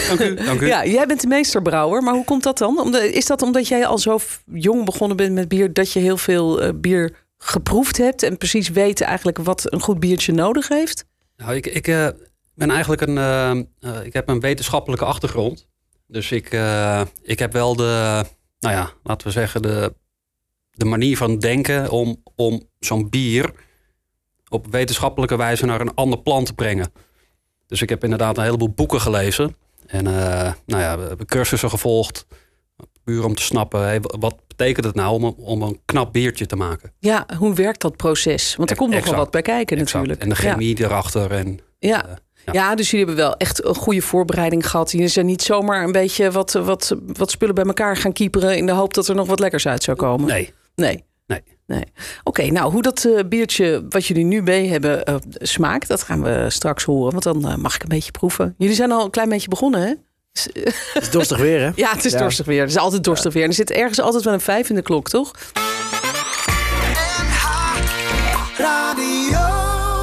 Dank 0.08 0.20
u. 0.20 0.36
Dank 0.46 0.62
u. 0.62 0.68
Ja, 0.74 0.86
jij 0.86 1.06
bent 1.08 1.22
de 1.22 1.28
meesterbrouwer, 1.28 2.04
maar 2.04 2.14
hoe 2.14 2.26
komt 2.26 2.44
dat 2.44 2.58
dan? 2.58 2.96
Is 2.96 3.26
dat 3.26 3.42
omdat 3.42 3.68
jij 3.68 3.86
al 3.86 3.98
zo 3.98 4.20
jong 4.54 4.86
begonnen 4.86 5.18
bent 5.18 5.34
met 5.34 5.48
bier, 5.48 5.74
dat 5.74 5.92
je 5.92 6.00
heel 6.00 6.18
veel 6.18 6.74
bier 6.80 7.25
geproefd 7.46 7.98
hebt 7.98 8.24
en 8.24 8.38
precies 8.38 8.70
weet 8.70 9.02
eigenlijk 9.02 9.38
wat 9.38 9.74
een 9.74 9.82
goed 9.82 10.00
biertje 10.00 10.34
nodig 10.34 10.68
heeft? 10.68 11.06
Nou, 11.38 11.56
ik, 11.56 11.66
ik 11.66 11.88
eh, 11.88 12.08
ben 12.54 12.70
eigenlijk 12.70 13.02
een. 13.02 13.18
eh, 13.18 13.52
eh, 13.52 14.06
ik 14.06 14.14
heb 14.14 14.30
een 14.30 14.40
wetenschappelijke 14.40 15.06
achtergrond. 15.06 15.68
Dus 16.08 16.32
ik, 16.32 16.46
ik 17.22 17.40
heb 17.40 17.54
wel 17.54 17.76
de. 17.76 18.24
Nou 18.60 18.76
ja, 18.76 18.92
laten 19.04 19.28
we 19.28 19.34
zeggen, 19.34 19.62
de, 19.62 19.94
de 20.72 20.86
manier 20.86 21.18
van 21.18 21.40
denken 21.40 21.90
om, 21.90 22.24
om 22.36 22.70
zo'n 22.80 23.10
bier 23.10 23.54
op 24.50 24.68
wetenschappelijke 24.72 25.38
wijze 25.38 25.66
naar 25.66 25.82
een 25.82 25.94
ander 25.94 26.20
plan 26.20 26.44
te 26.44 26.54
brengen. 26.54 26.92
Dus 27.68 27.82
ik 27.82 27.90
heb 27.90 28.04
inderdaad 28.04 28.38
een 28.38 28.44
heleboel 28.44 28.70
boeken 28.70 29.02
gelezen. 29.02 29.56
En 29.88 30.04
nou 30.66 30.82
ja, 30.82 30.98
cursussen 31.26 31.70
gevolgd. 31.70 32.26
Puur 33.06 33.26
om 33.26 33.36
te 33.36 33.42
snappen, 33.42 33.80
hey, 33.82 34.00
wat 34.20 34.36
betekent 34.48 34.86
het 34.86 34.96
nou 34.96 35.14
om, 35.14 35.24
een- 35.24 35.36
om 35.38 35.62
een 35.62 35.80
knap 35.86 36.14
biertje 36.14 36.46
te 36.46 36.56
maken? 36.56 36.92
Ja, 37.00 37.26
hoe 37.38 37.54
werkt 37.54 37.82
dat 37.82 37.96
proces? 37.98 38.56
Want 38.56 38.70
er 38.70 38.76
komt 38.76 38.94
nog 38.94 39.06
wel 39.06 39.16
wat 39.16 39.32
bij 39.32 39.42
kijken 39.42 39.78
Exact. 39.78 39.94
natuurlijk. 39.94 40.22
En 40.22 40.30
de 40.30 40.36
chemie 40.36 40.80
erachter. 40.80 41.32
En, 41.32 41.60
Ja. 41.80 42.06
eh, 42.08 42.14
Ja. 42.46 42.54
ja. 42.54 42.76
dus 42.76 42.92
jullie 42.92 43.06
hebben 43.06 43.26
wel 43.26 43.38
echt 43.38 43.66
een 43.66 43.76
goede 43.76 44.02
voorbereiding 44.02 44.70
gehad. 44.70 44.92
Jullie 44.92 45.08
zijn 45.08 45.26
niet 45.26 45.42
zomaar 45.42 45.84
een 45.84 45.92
beetje 45.92 46.32
wat, 46.32 46.52
wat, 46.54 46.96
wat 47.06 47.32
spullen 47.32 47.56
bij 47.56 47.64
elkaar 47.64 47.98
gaan 47.98 48.14
kieperen... 48.14 48.58
in 48.58 48.66
de 48.66 48.72
hoop 48.72 48.94
dat 48.94 49.08
er 49.08 49.16
nog 49.16 49.28
wat 49.28 49.40
lekkers 49.40 49.68
uit 49.68 49.84
zou 49.84 49.98
komen. 49.98 50.28
nee, 50.28 50.54
Nee. 50.76 51.04
Nee. 51.28 51.42
nee. 51.68 51.84
Oké, 52.24 52.46
nou 52.52 52.72
hoe 52.72 52.82
dat 52.82 53.06
eh, 53.06 53.20
biertje 53.30 53.86
wat 53.90 54.06
jullie 54.06 54.24
nu 54.26 54.42
mee 54.42 54.70
hebben 54.70 55.04
eh, 55.06 55.16
smaakt... 55.32 55.88
dat 55.88 56.04
gaan 56.04 56.22
we 56.24 56.46
straks 56.50 56.84
horen, 56.84 57.12
want 57.20 57.24
dan 57.42 57.62
mag 57.62 57.76
ik 57.76 57.84
een 57.84 57.90
beetje 57.90 58.12
proeven. 58.12 58.56
Jullie 58.58 58.76
zijn 58.76 58.92
al 58.92 59.04
een 59.06 59.10
klein 59.12 59.30
beetje 59.30 59.48
begonnen, 59.50 59.82
hè? 59.82 59.94
S- 60.40 60.48
Het 60.94 61.02
is 61.04 61.10
dorstig 61.10 61.38
weer, 61.38 61.60
hè? 61.60 61.70
Ja, 61.84 61.92
het 61.96 62.06
is 62.06 62.12
Ja. 62.12 62.20
dorstig 62.20 62.46
weer. 62.46 62.62
Het 62.62 62.70
is 62.70 62.78
altijd 62.78 63.04
dorstig 63.04 63.34
weer. 63.34 63.44
En 63.44 63.50
er 63.50 63.56
zit 63.56 63.72
ergens 63.72 64.00
altijd 64.00 64.24
wel 64.24 64.34
een 64.34 64.40
vijf 64.42 64.70
in 64.70 64.76
de 64.76 64.82
klok, 64.82 65.10
toch? 65.10 65.32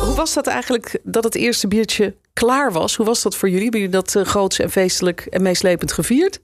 Hoe 0.05 0.15
was 0.15 0.35
dat 0.35 0.47
eigenlijk 0.47 0.99
dat 1.03 1.25
het 1.25 1.35
eerste 1.35 1.69
biertje 1.69 2.15
klaar 2.33 2.73
was? 2.73 2.97
Hoe 2.97 3.07
was 3.07 3.23
dat 3.23 3.37
voor 3.37 3.49
jullie? 3.49 3.62
Hebben 3.62 3.81
jullie 3.81 3.95
dat 3.95 4.17
eh, 4.17 4.25
groots 4.25 4.59
en 4.59 4.71
feestelijk 4.71 5.21
en 5.31 5.43
meeslepend 5.43 5.93
gevierd? 5.93 6.41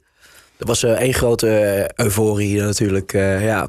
Er 0.58 0.66
was 0.66 0.82
eh, 0.82 0.90
één 0.90 1.14
grote 1.14 1.48
eh, 1.58 2.04
euforie 2.06 2.60
natuurlijk. 2.60 3.12
eh, 3.12 3.44
ja. 3.44 3.68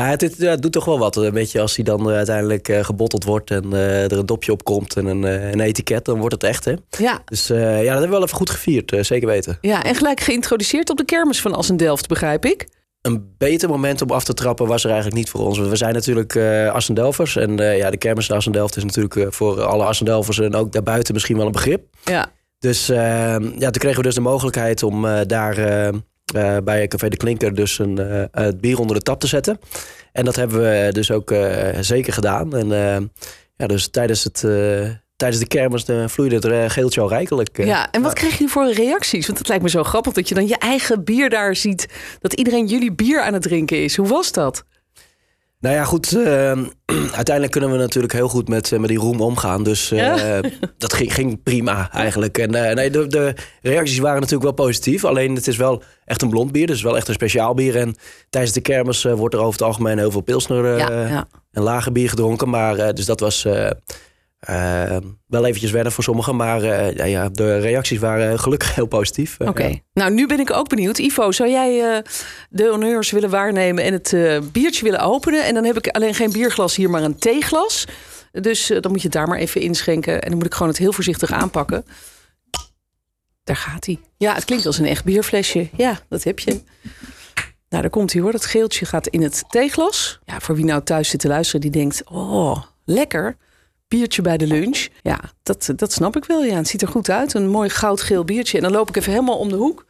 Nou, 0.00 0.12
het, 0.12 0.34
ja, 0.38 0.50
het 0.50 0.62
doet 0.62 0.72
toch 0.72 0.84
wel 0.84 0.98
wat. 0.98 1.16
Een 1.16 1.32
beetje 1.32 1.60
als 1.60 1.74
die 1.74 1.84
dan 1.84 2.10
eh, 2.10 2.16
uiteindelijk 2.16 2.68
eh, 2.68 2.84
gebotteld 2.84 3.24
wordt 3.24 3.50
en 3.50 3.72
eh, 3.72 4.04
er 4.04 4.18
een 4.18 4.26
dopje 4.26 4.52
op 4.52 4.64
komt 4.64 4.96
en 4.96 5.06
een, 5.06 5.22
een 5.22 5.60
etiket, 5.60 6.04
dan 6.04 6.18
wordt 6.18 6.34
het 6.34 6.42
echt, 6.42 6.64
hè? 6.64 6.74
Ja. 6.98 7.22
Dus 7.24 7.46
ja, 7.46 7.54
dat 7.54 7.84
hebben 7.84 8.00
we 8.00 8.08
wel 8.08 8.22
even 8.22 8.36
goed 8.36 8.50
gevierd, 8.50 8.96
zeker 9.00 9.28
weten. 9.28 9.58
ja, 9.60 9.82
en 9.84 9.94
gelijk 9.94 10.20
geïntroduceerd 10.20 10.90
op 10.90 10.96
de 10.96 11.04
kermis 11.04 11.40
van 11.40 11.54
Assen-Delft, 11.54 12.08
begrijp 12.08 12.44
ik. 12.44 12.68
Een 13.00 13.34
beter 13.38 13.68
moment 13.68 14.02
om 14.02 14.10
af 14.10 14.24
te 14.24 14.34
trappen 14.34 14.66
was 14.66 14.84
er 14.84 14.90
eigenlijk 14.90 15.18
niet 15.18 15.30
voor 15.30 15.40
ons. 15.40 15.58
Want 15.58 15.70
We 15.70 15.76
zijn 15.76 15.94
natuurlijk 15.94 16.34
eh 16.34 16.72
Assendelvers. 16.72 17.36
En 17.36 17.56
ja, 17.56 17.90
de 17.90 17.96
kermis 17.96 18.28
in 18.28 18.36
Assendelft 18.36 18.76
is 18.76 18.84
natuurlijk 18.84 19.34
voor 19.34 19.62
alle 19.62 19.84
Assendelvers 19.84 20.38
en 20.38 20.54
ook 20.54 20.72
daarbuiten 20.72 21.14
misschien 21.14 21.36
wel 21.36 21.46
een 21.46 21.52
begrip. 21.52 21.84
Ja. 22.04 22.32
Dus 22.58 22.88
eh, 22.88 22.98
ja, 23.38 23.70
toen 23.70 23.70
kregen 23.70 23.96
we 23.96 24.02
dus 24.02 24.14
de 24.14 24.20
mogelijkheid 24.20 24.82
om 24.82 25.06
daar 25.26 25.54
eh, 26.34 26.56
bij 26.64 26.88
Café 26.88 27.08
de 27.08 27.16
Klinker 27.16 27.54
dus 27.54 27.78
een, 27.78 27.98
eh, 27.98 28.44
het 28.44 28.60
bier 28.60 28.78
onder 28.78 28.96
de 28.96 29.02
tap 29.02 29.20
te 29.20 29.26
zetten. 29.26 29.58
En 30.12 30.24
dat 30.24 30.36
hebben 30.36 30.58
we 30.60 30.88
dus 30.92 31.10
ook 31.10 31.30
eh, 31.30 31.78
zeker 31.80 32.12
gedaan. 32.12 32.56
En 32.56 32.68
ja, 33.56 33.66
dus 33.66 33.88
tijdens, 33.88 34.24
het, 34.24 34.40
tijdens 35.16 35.40
de 35.40 35.46
kermis 35.46 35.88
uh, 35.88 36.08
vloeide 36.08 36.34
het 36.34 36.44
uh, 36.44 36.64
geeltje 36.68 37.00
al 37.00 37.08
rijkelijk. 37.08 37.64
Ja, 37.64 37.90
en 37.90 38.02
wat 38.02 38.12
kreeg 38.12 38.38
je 38.38 38.48
voor 38.48 38.72
reacties? 38.72 39.26
Want 39.26 39.38
het 39.38 39.48
lijkt 39.48 39.62
me 39.62 39.70
zo 39.70 39.82
grappig 39.82 40.12
dat 40.12 40.28
je 40.28 40.34
dan 40.34 40.46
je 40.46 40.58
eigen 40.58 41.04
bier 41.04 41.30
daar 41.30 41.56
ziet. 41.56 41.88
Dat 42.20 42.32
iedereen 42.32 42.66
jullie 42.66 42.92
bier 42.92 43.20
aan 43.20 43.32
het 43.32 43.42
drinken 43.42 43.82
is. 43.82 43.96
Hoe 43.96 44.08
was 44.08 44.32
dat? 44.32 44.64
Nou 45.60 45.74
ja, 45.74 45.84
goed. 45.84 46.12
eh, 46.12 46.52
uiteindelijk 47.20 47.50
kunnen 47.50 47.70
we 47.70 47.76
natuurlijk 47.76 48.12
heel 48.12 48.28
goed 48.28 48.48
met, 48.48 48.72
eh, 48.72 48.78
met 48.78 48.88
die 48.88 48.98
roem 48.98 49.20
omgaan. 49.20 49.62
Dus 49.62 49.90
eh, 49.90 49.98
Ja. 49.98 50.40
dat 50.78 50.92
ging, 50.92 51.14
ging 51.14 51.42
prima 51.42 51.90
eigenlijk. 51.92 52.38
En 52.38 52.54
eh, 52.54 52.74
nee, 52.74 52.90
de, 52.90 53.06
de 53.06 53.34
reacties 53.62 53.98
waren 53.98 54.20
natuurlijk 54.20 54.56
wel 54.56 54.66
positief. 54.66 55.04
Alleen 55.04 55.34
het 55.34 55.46
is 55.46 55.56
wel 55.56 55.82
echt 56.04 56.22
een 56.22 56.28
blond 56.30 56.52
bier. 56.52 56.66
Dus 56.66 56.82
wel 56.82 56.96
echt 56.96 57.08
een 57.08 57.14
speciaal 57.14 57.54
bier. 57.54 57.76
En 57.76 57.96
tijdens 58.30 58.52
de 58.52 58.60
kermis 58.60 59.02
wordt 59.02 59.34
er 59.34 59.40
over 59.40 59.52
het 59.52 59.62
algemeen 59.62 59.98
heel 59.98 60.10
veel 60.10 60.20
pilsner 60.20 60.78
ja, 60.78 61.06
ja. 61.08 61.26
en 61.52 61.62
lager 61.62 61.92
bier 61.92 62.08
gedronken. 62.08 62.48
Maar 62.48 62.94
dus 62.94 63.04
dat 63.04 63.20
was 63.20 63.46
eh, 64.40 64.96
eh, 64.96 65.02
wel 65.26 65.44
eventjes 65.44 65.70
wennen 65.70 65.92
voor 65.92 66.04
sommigen. 66.04 66.36
Maar 66.36 66.62
eh, 66.62 66.96
ja, 66.96 67.04
ja, 67.04 67.28
de 67.28 67.58
reacties 67.58 67.98
waren 67.98 68.38
gelukkig 68.38 68.74
heel 68.74 68.86
positief. 68.86 69.36
Oké. 69.38 69.64
ja. 69.64 69.74
Nou, 69.92 70.12
nu 70.12 70.26
ben 70.26 70.40
ik 70.40 70.50
ook 70.50 70.68
benieuwd. 70.68 70.98
Ivo, 70.98 71.32
zou 71.32 71.50
jij 71.50 71.94
eh, 71.96 72.02
de 72.50 72.68
honneurs 72.68 73.10
willen 73.10 73.30
waarnemen 73.30 73.84
en 73.84 73.92
het 73.92 74.12
eh, 74.12 74.38
biertje 74.52 74.84
willen 74.84 75.00
openen? 75.00 75.44
En 75.44 75.54
dan 75.54 75.64
heb 75.64 75.76
ik 75.76 75.88
alleen 75.88 76.14
geen 76.14 76.32
bierglas 76.32 76.76
hier, 76.76 76.90
maar 76.90 77.02
een 77.02 77.18
theeglas. 77.18 77.86
Dus 78.32 78.66
dan 78.66 78.90
moet 78.90 79.00
je 79.00 79.06
het 79.06 79.12
daar 79.16 79.28
maar 79.28 79.38
even 79.38 79.60
inschenken. 79.60 80.22
En 80.22 80.28
dan 80.28 80.38
moet 80.38 80.46
ik 80.46 80.52
gewoon 80.52 80.68
het 80.68 80.78
heel 80.78 80.92
voorzichtig 80.92 81.32
aanpakken. 81.32 81.84
Daar 83.44 83.56
gaat 83.56 83.86
hij. 83.86 83.98
Ja, 84.16 84.34
het 84.34 84.44
klinkt 84.44 84.66
als 84.66 84.78
een 84.78 84.86
echt 84.86 85.04
bierflesje. 85.04 85.68
Ja, 85.76 85.98
dat 86.08 86.22
heb 86.22 86.38
je. 86.38 86.50
Nou, 87.68 87.82
daar 87.82 87.90
komt 87.90 88.12
hij 88.12 88.22
hoor. 88.22 88.32
Dat 88.32 88.46
geeltje 88.46 88.86
gaat 88.86 89.06
in 89.06 89.22
het 89.22 89.44
theeglas. 89.48 90.20
Ja, 90.24 90.40
voor 90.40 90.54
wie 90.54 90.64
nou 90.64 90.82
thuis 90.82 91.08
zit 91.08 91.20
te 91.20 91.28
luisteren, 91.28 91.60
die 91.60 91.70
denkt... 91.70 92.02
Oh, 92.04 92.62
lekker. 92.84 93.36
Biertje 93.90 94.22
bij 94.22 94.36
de 94.36 94.46
lunch. 94.46 94.88
Ja, 95.02 95.20
dat, 95.42 95.72
dat 95.76 95.92
snap 95.92 96.16
ik 96.16 96.24
wel. 96.24 96.44
Ja, 96.44 96.56
het 96.56 96.68
ziet 96.68 96.82
er 96.82 96.88
goed 96.88 97.10
uit. 97.10 97.34
Een 97.34 97.48
mooi 97.48 97.68
goudgeel 97.68 98.24
biertje. 98.24 98.56
En 98.56 98.62
dan 98.62 98.72
loop 98.72 98.88
ik 98.88 98.96
even 98.96 99.12
helemaal 99.12 99.38
om 99.38 99.48
de 99.48 99.56
hoek. 99.56 99.84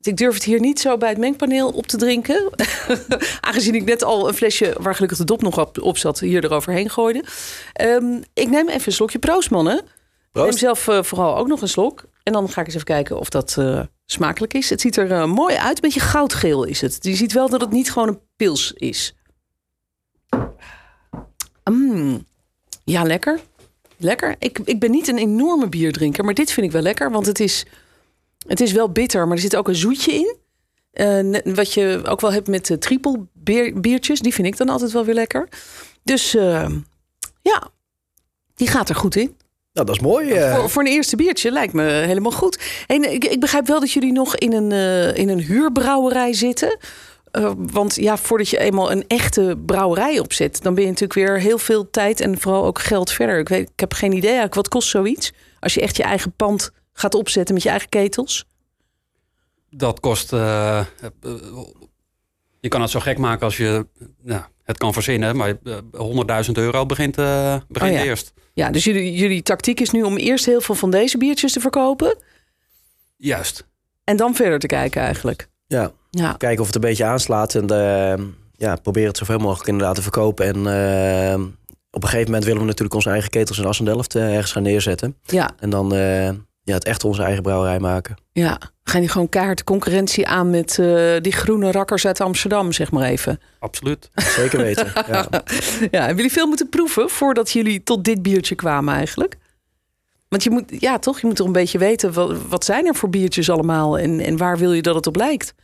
Ik 0.00 0.16
durf 0.16 0.34
het 0.34 0.44
hier 0.44 0.60
niet 0.60 0.80
zo 0.80 0.96
bij 0.96 1.08
het 1.08 1.18
mengpaneel 1.18 1.70
op 1.70 1.86
te 1.86 1.96
drinken. 1.96 2.50
Aangezien 3.40 3.74
ik 3.74 3.84
net 3.84 4.02
al 4.02 4.28
een 4.28 4.34
flesje 4.34 4.74
waar 4.80 4.94
gelukkig 4.94 5.18
de 5.18 5.24
dop 5.24 5.42
nog 5.42 5.58
op, 5.58 5.80
op 5.80 5.98
zat, 5.98 6.20
hier 6.20 6.44
eroverheen 6.44 6.90
gooide. 6.90 7.24
Ehm, 7.72 8.22
ik 8.32 8.50
neem 8.50 8.68
even 8.68 8.86
een 8.86 8.92
slokje. 8.92 9.18
Proost, 9.18 9.50
mannen. 9.50 9.78
Ik 9.78 9.84
Proost. 10.32 10.48
neem 10.48 10.58
zelf 10.58 10.88
eh, 10.88 11.02
vooral 11.02 11.36
ook 11.36 11.46
nog 11.46 11.62
een 11.62 11.68
slok. 11.68 12.04
En 12.22 12.32
dan 12.32 12.48
ga 12.48 12.60
ik 12.60 12.66
eens 12.66 12.74
even 12.74 12.86
kijken 12.86 13.18
of 13.18 13.28
dat 13.28 13.56
eh, 13.58 13.80
smakelijk 14.06 14.54
is. 14.54 14.70
Het 14.70 14.80
ziet 14.80 14.96
er 14.96 15.12
eh, 15.12 15.24
mooi 15.26 15.56
uit. 15.56 15.74
Een 15.74 15.80
beetje 15.80 16.00
goudgeel 16.00 16.64
is 16.64 16.80
het. 16.80 16.98
Je 17.00 17.14
ziet 17.14 17.32
wel 17.32 17.48
dat 17.48 17.60
het 17.60 17.70
niet 17.70 17.92
gewoon 17.92 18.08
een 18.08 18.20
pils 18.36 18.72
is. 18.72 19.14
Mm. 21.70 22.26
Ja, 22.84 23.02
lekker. 23.02 23.40
Lekker. 23.96 24.34
Ik, 24.38 24.58
ik 24.64 24.80
ben 24.80 24.90
niet 24.90 25.08
een 25.08 25.18
enorme 25.18 25.68
bierdrinker, 25.68 26.24
maar 26.24 26.34
dit 26.34 26.52
vind 26.52 26.66
ik 26.66 26.72
wel 26.72 26.82
lekker. 26.82 27.10
Want 27.10 27.26
het 27.26 27.40
is, 27.40 27.66
het 28.46 28.60
is 28.60 28.72
wel 28.72 28.90
bitter, 28.90 29.26
maar 29.26 29.36
er 29.36 29.42
zit 29.42 29.56
ook 29.56 29.68
een 29.68 29.74
zoetje 29.74 30.12
in. 30.12 30.36
Eh, 30.92 31.54
wat 31.54 31.72
je 31.72 32.02
ook 32.04 32.20
wel 32.20 32.32
hebt 32.32 32.48
met 32.48 32.66
de 32.66 32.78
triple 32.78 33.26
bier, 33.32 33.80
biertjes. 33.80 34.20
Die 34.20 34.34
vind 34.34 34.46
ik 34.46 34.56
dan 34.56 34.68
altijd 34.68 34.92
wel 34.92 35.04
weer 35.04 35.14
lekker. 35.14 35.48
Dus 36.02 36.34
eh, 36.34 36.70
ja, 37.42 37.68
die 38.54 38.68
gaat 38.68 38.88
er 38.88 38.94
goed 38.94 39.16
in. 39.16 39.36
Nou, 39.72 39.86
dat 39.86 39.96
is 39.96 40.02
mooi. 40.02 40.50
Voor, 40.50 40.70
voor 40.70 40.82
een 40.82 40.92
eerste 40.92 41.16
biertje 41.16 41.50
lijkt 41.50 41.72
me 41.72 41.82
helemaal 41.82 42.32
goed. 42.32 42.84
En 42.86 43.12
ik, 43.12 43.24
ik 43.24 43.40
begrijp 43.40 43.66
wel 43.66 43.80
dat 43.80 43.92
jullie 43.92 44.12
nog 44.12 44.36
in 44.36 44.52
een, 44.52 44.72
in 45.14 45.28
een 45.28 45.40
huurbrouwerij 45.40 46.32
zitten. 46.32 46.78
Eh, 47.34 47.52
want 47.56 47.94
ja, 47.94 48.16
voordat 48.16 48.48
je 48.48 48.58
eenmaal 48.58 48.90
een 48.90 49.06
echte 49.06 49.58
brouwerij 49.66 50.18
opzet, 50.18 50.62
dan 50.62 50.74
ben 50.74 50.82
je 50.82 50.88
natuurlijk 50.88 51.18
weer 51.18 51.40
heel 51.40 51.58
veel 51.58 51.90
tijd 51.90 52.20
en 52.20 52.40
vooral 52.40 52.64
ook 52.64 52.78
geld 52.78 53.10
verder. 53.10 53.38
Ik, 53.38 53.48
weet, 53.48 53.70
ik 53.70 53.80
heb 53.80 53.92
geen 53.92 54.12
idee 54.12 54.22
eigenlijk, 54.22 54.54
wat 54.54 54.68
kost 54.68 54.88
zoiets? 54.88 55.32
Als 55.60 55.74
je 55.74 55.80
echt 55.80 55.96
je 55.96 56.02
eigen 56.02 56.32
pand 56.32 56.70
gaat 56.92 57.14
opzetten 57.14 57.54
met 57.54 57.62
je 57.62 57.68
eigen 57.68 57.88
ketels. 57.88 58.46
Dat 59.70 60.00
kost. 60.00 60.32
eh, 60.32 60.78
eh, 60.78 60.86
je 62.60 62.68
kan 62.68 62.80
het 62.80 62.90
zo 62.90 63.00
gek 63.00 63.18
maken 63.18 63.44
als 63.44 63.56
je 63.56 63.86
ja, 64.22 64.48
het 64.62 64.78
kan 64.78 64.92
verzinnen, 64.92 65.36
maar 65.36 65.48
eh, 65.64 66.44
100.000 66.46 66.52
euro 66.52 66.86
begint, 66.86 67.18
eh, 67.18 67.56
begint 67.68 67.92
Oh 67.92 67.98
ja. 67.98 68.04
eerst. 68.04 68.32
Ja, 68.52 68.70
dus 68.70 68.84
jullie, 68.84 69.12
jullie 69.12 69.42
tactiek 69.42 69.80
is 69.80 69.90
nu 69.90 70.02
om 70.02 70.16
eerst 70.16 70.46
heel 70.46 70.60
veel 70.60 70.74
van 70.74 70.90
deze 70.90 71.18
biertjes 71.18 71.52
te 71.52 71.60
verkopen. 71.60 72.16
Juist. 73.16 73.66
En 74.04 74.16
dan 74.16 74.34
verder 74.34 74.58
te 74.58 74.66
kijken 74.66 75.02
eigenlijk. 75.02 75.48
Ja. 75.74 75.92
Ja, 76.10 76.32
kijken 76.32 76.60
of 76.60 76.66
het 76.66 76.74
een 76.74 76.80
beetje 76.80 77.04
aanslaat. 77.04 77.54
En 77.54 77.68
eh, 77.68 78.24
ja, 78.56 78.76
proberen 78.76 79.08
het 79.08 79.16
zoveel 79.18 79.38
mogelijk 79.38 79.68
inderdaad 79.68 79.94
te 79.94 80.02
verkopen. 80.02 80.46
En 80.46 80.56
eh, 80.66 81.40
op 81.90 82.02
een 82.02 82.08
gegeven 82.08 82.26
moment 82.26 82.44
willen 82.44 82.60
we 82.60 82.66
natuurlijk 82.66 82.94
onze 82.94 83.10
eigen 83.10 83.30
ketels 83.30 83.58
in 83.58 83.64
Assendelft 83.64 84.14
eh, 84.14 84.34
ergens 84.34 84.52
gaan 84.52 84.62
neerzetten. 84.62 85.16
ja, 85.22 85.50
En 85.58 85.70
dan 85.70 85.94
eh, 85.94 86.28
ja, 86.62 86.74
het 86.74 86.84
echt 86.84 87.04
onze 87.04 87.22
eigen 87.22 87.42
brouwerij 87.42 87.78
maken. 87.78 88.16
ja. 88.32 88.58
Gaan 88.86 89.00
die 89.00 89.10
gewoon 89.10 89.28
kaart 89.28 89.64
concurrentie 89.64 90.26
aan 90.26 90.50
met 90.50 90.78
eh, 90.78 91.12
die 91.20 91.32
groene 91.32 91.72
rakkers 91.72 92.06
uit 92.06 92.20
Amsterdam, 92.20 92.72
zeg 92.72 92.90
maar 92.90 93.08
even. 93.08 93.40
Absoluut. 93.58 94.10
Zeker 94.14 94.58
weten. 94.58 94.86
ja. 95.08 95.26
Ja, 95.90 95.98
hebben 95.98 96.16
jullie 96.16 96.32
veel 96.32 96.46
moeten 96.46 96.68
proeven 96.68 97.10
voordat 97.10 97.50
jullie 97.50 97.82
tot 97.82 98.04
dit 98.04 98.22
biertje 98.22 98.54
kwamen 98.54 98.94
eigenlijk? 98.94 99.36
Want 100.28 100.42
je 100.42 100.50
moet, 100.50 100.64
ja 100.78 100.98
toch, 100.98 101.20
je 101.20 101.26
moet 101.26 101.36
toch 101.36 101.46
een 101.46 101.52
beetje 101.52 101.78
weten, 101.78 102.12
wat, 102.12 102.36
wat 102.48 102.64
zijn 102.64 102.86
er 102.86 102.94
voor 102.94 103.10
biertjes 103.10 103.50
allemaal 103.50 103.98
en, 103.98 104.20
en 104.20 104.36
waar 104.36 104.58
wil 104.58 104.72
je 104.72 104.82
dat 104.82 104.94
het 104.94 105.06
op 105.06 105.16
lijkt? 105.16 105.54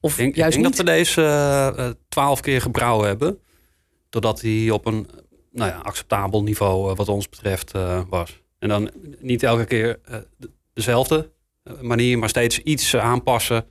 Of 0.00 0.10
Ik 0.12 0.16
denk, 0.16 0.30
ik 0.30 0.36
juist 0.36 0.52
denk 0.52 0.66
niet? 0.66 0.76
dat 0.76 0.86
we 0.86 0.92
deze 0.92 1.22
eh, 1.22 1.66
eh, 1.86 1.90
twaalf 2.08 2.40
keer 2.40 2.60
gebrouwen 2.60 3.06
hebben. 3.06 3.38
Doordat 4.08 4.40
hij 4.40 4.70
op 4.70 4.86
een 4.86 5.08
nou 5.52 5.70
ja, 5.70 5.76
acceptabel 5.78 6.42
niveau 6.42 6.90
eh, 6.90 6.96
wat 6.96 7.08
ons 7.08 7.28
betreft 7.28 7.72
was. 8.08 8.40
En 8.58 8.68
dan 8.68 8.90
niet 9.18 9.42
elke 9.42 9.64
keer 9.64 9.98
de- 10.38 10.50
dezelfde 10.72 11.30
manier, 11.80 12.18
maar 12.18 12.28
steeds 12.28 12.58
iets 12.58 12.96
aanpassen. 12.96 13.64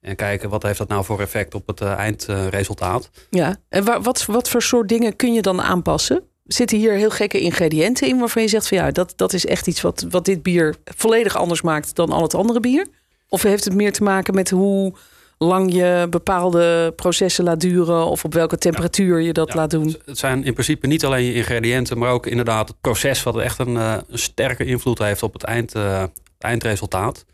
En 0.00 0.16
kijken 0.16 0.48
wat 0.48 0.62
heeft 0.62 0.78
dat 0.78 0.88
nou 0.88 1.04
voor 1.04 1.20
effect 1.20 1.54
op 1.54 1.66
het 1.66 1.80
eindresultaat. 1.80 3.10
Ja, 3.30 3.56
en 3.68 3.84
wa- 3.84 4.00
wat, 4.00 4.24
wat 4.24 4.48
voor 4.48 4.62
soort 4.62 4.88
dingen 4.88 5.16
kun 5.16 5.32
je 5.32 5.42
dan 5.42 5.62
aanpassen? 5.62 6.22
Zitten 6.44 6.78
hier 6.78 6.92
heel 6.92 7.10
gekke 7.10 7.40
ingrediënten 7.40 8.08
in 8.08 8.18
waarvan 8.18 8.42
je 8.42 8.48
zegt 8.48 8.68
van 8.68 8.78
ja, 8.78 8.90
dat, 8.90 9.12
dat 9.16 9.32
is 9.32 9.46
echt 9.46 9.66
iets 9.66 9.80
wat, 9.80 10.06
wat 10.10 10.24
dit 10.24 10.42
bier 10.42 10.76
volledig 10.84 11.36
anders 11.36 11.62
maakt 11.62 11.94
dan 11.94 12.10
al 12.10 12.22
het 12.22 12.34
andere 12.34 12.60
bier? 12.60 12.86
Of 13.28 13.42
heeft 13.42 13.64
het 13.64 13.74
meer 13.74 13.92
te 13.92 14.02
maken 14.02 14.34
met 14.34 14.50
hoe 14.50 14.94
lang 15.38 15.72
je 15.72 16.06
bepaalde 16.10 16.92
processen 16.96 17.44
laat 17.44 17.60
duren 17.60 18.06
of 18.06 18.24
op 18.24 18.32
welke 18.34 18.58
temperatuur 18.58 19.20
je 19.20 19.32
dat 19.32 19.48
Ja, 19.48 19.54
laat 19.54 19.70
doen? 19.70 19.96
het- 20.04 20.18
zijn 20.18 20.44
in 20.44 20.52
principe 20.52 20.86
niet 20.86 21.04
alleen 21.04 21.24
je 21.24 21.34
ingrediënten, 21.34 21.98
maar 21.98 22.10
ook 22.12 22.26
inderdaad 22.26 22.68
het 22.68 22.80
proces 22.80 23.22
wat 23.22 23.38
echt 23.38 23.58
een, 23.58 23.76
eh, 23.76 23.96
een 24.08 24.18
sterke 24.18 24.64
invloed 24.64 24.98
heeft 24.98 25.22
op 25.22 25.32
het, 25.32 25.42
eind, 25.42 25.74
eh, 25.74 26.00
het 26.00 26.10
eindresultaat. 26.38 27.24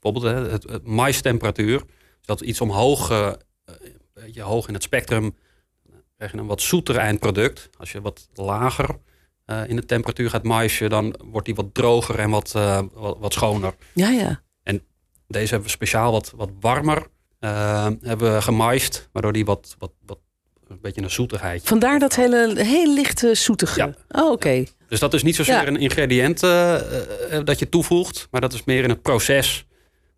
Bijvoorbeeld 0.00 0.34
hè, 0.34 0.50
het, 0.50 0.62
het 0.62 0.86
maistemperatuur. 0.86 1.76
Als 1.78 2.26
dat 2.26 2.40
iets 2.40 2.60
omhoog, 2.60 3.10
eh, 3.10 3.30
een 3.64 3.74
beetje 4.14 4.42
hoog 4.42 4.68
in 4.68 4.74
het 4.74 4.82
spectrum, 4.82 5.34
krijg 6.16 6.32
je 6.32 6.38
een 6.38 6.46
wat 6.46 6.60
zoeter 6.62 6.96
eindproduct. 6.96 7.70
Als 7.78 7.92
je 7.92 8.00
wat 8.00 8.28
lager 8.34 8.98
in 9.66 9.76
de 9.76 9.84
temperatuur 9.84 10.30
gaat 10.30 10.42
maisje, 10.44 10.88
dan 10.88 11.14
wordt 11.24 11.46
die 11.46 11.54
wat 11.54 11.74
droger 11.74 12.18
en 12.18 12.30
wat, 12.30 12.52
wat, 12.92 13.16
wat 13.18 13.32
schoner. 13.32 13.74
Ja, 13.94 14.08
ja. 14.08 14.40
Deze 15.26 15.48
hebben 15.48 15.62
we 15.66 15.74
speciaal 15.74 16.12
wat, 16.12 16.32
wat 16.36 16.50
warmer 16.60 17.06
eh, 17.42 17.86
hebben 18.00 18.34
we 18.34 18.42
gemaist, 18.42 19.08
waardoor 19.12 19.32
die 19.32 19.44
wat, 19.44 19.74
wat, 19.78 19.92
wat 20.06 20.18
een 20.68 20.78
beetje 20.80 21.02
een 21.02 21.10
zoetigheid. 21.10 21.62
Vandaar 21.64 21.98
dat 21.98 22.14
hele, 22.14 22.62
heel 22.64 22.94
lichte 22.94 23.34
zoetige. 23.34 23.78
Ja. 23.78 23.94
Oh, 24.22 24.30
oké. 24.30 24.64
Dus 24.88 25.00
dat 25.00 25.14
is 25.14 25.22
niet 25.22 25.36
zozeer 25.36 25.54
Ja. 25.54 25.66
een 25.66 25.76
ingrediënt 25.76 26.42
eh, 26.42 26.74
eh, 27.36 27.44
dat 27.44 27.58
je 27.58 27.68
toevoegt, 27.68 28.28
maar 28.30 28.40
dat 28.40 28.52
is 28.52 28.64
meer 28.64 28.82
in 28.82 28.88
het 28.88 29.02
proces 29.02 29.66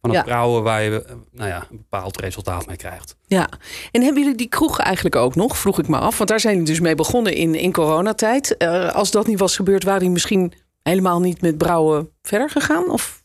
van 0.01 0.11
het 0.11 0.19
Ja. 0.19 0.25
brouwen 0.25 0.63
waar 0.63 0.83
je 0.83 1.03
eh, 1.05 1.15
nou 1.33 1.49
ja, 1.49 1.67
een 1.71 1.77
bepaald 1.77 2.21
resultaat 2.21 2.67
mee 2.67 2.77
krijgt. 2.77 3.17
Ja. 3.27 3.49
En 3.93 4.03
hebben 4.03 4.23
jullie 4.23 4.37
die 4.37 4.49
kroeg 4.49 4.79
eigenlijk 4.79 5.17
ook 5.17 5.35
nog? 5.35 5.59
Vroeg 5.59 5.79
ik 5.79 5.89
me 5.89 5.99
af. 5.99 6.17
Want 6.19 6.31
daar 6.31 6.41
zijn 6.41 6.55
jullie 6.55 6.69
dus 6.71 6.81
mee 6.81 6.95
begonnen 6.95 7.35
in, 7.35 7.55
in 7.55 7.73
coronatijd. 7.73 8.59
Als 8.93 9.11
dat 9.11 9.27
niet 9.27 9.39
was 9.39 9.57
gebeurd, 9.57 9.85
waren 9.85 9.99
jullie 9.99 10.15
misschien 10.15 10.53
helemaal 10.83 11.21
niet 11.21 11.41
met 11.41 11.59
brouwen 11.59 12.11
verder 12.23 12.51
gegaan? 12.51 12.91
Of 12.91 13.23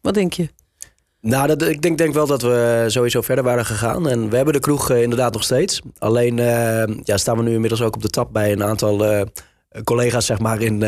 wat 0.00 0.14
denk 0.14 0.32
je? 0.32 0.48
Nou, 1.22 1.46
dat, 1.46 1.62
ik 1.62 1.82
denk, 1.82 1.98
denk 1.98 2.14
wel 2.14 2.26
dat 2.26 2.42
we 2.42 2.84
sowieso 2.86 3.20
verder 3.20 3.44
waren 3.44 3.64
gegaan. 3.66 4.08
En 4.08 4.28
we 4.30 4.36
hebben 4.36 4.54
de 4.54 4.60
kroeg 4.60 4.90
eh, 4.90 5.02
inderdaad 5.02 5.32
nog 5.32 5.42
steeds. 5.42 5.80
Alleen 5.98 6.38
eh, 6.38 6.96
ja, 7.02 7.16
staan 7.16 7.36
we 7.36 7.42
nu 7.42 7.52
inmiddels 7.52 7.82
ook 7.82 7.94
op 7.94 8.02
de 8.02 8.08
tap 8.08 8.32
bij 8.32 8.52
een 8.52 8.62
aantal 8.62 9.06
eh, 9.06 9.22
collega's 9.84 10.26
zeg 10.26 10.38
maar, 10.38 10.60
in, 10.60 10.82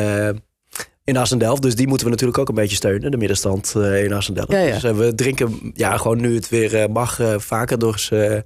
in 1.05 1.17
Assendelft. 1.17 1.62
Dus 1.62 1.75
die 1.75 1.87
moeten 1.87 2.07
we 2.07 2.12
natuurlijk 2.12 2.38
ook 2.38 2.49
een 2.49 2.55
beetje 2.55 2.76
steunen, 2.76 3.11
de 3.11 3.17
middenstand 3.17 3.75
in 3.76 4.12
Assendelft. 4.12 4.53
Ja, 4.53 4.59
ja. 4.59 4.79
Dus 4.79 4.83
we 4.93 5.14
drinken 5.14 5.71
ja, 5.75 5.97
gewoon 5.97 6.21
nu 6.21 6.35
het 6.35 6.49
weer 6.49 6.91
mag 6.91 7.21
vaker 7.37 7.79
door 7.79 7.93
eens, 7.93 8.11
eh, 8.11 8.38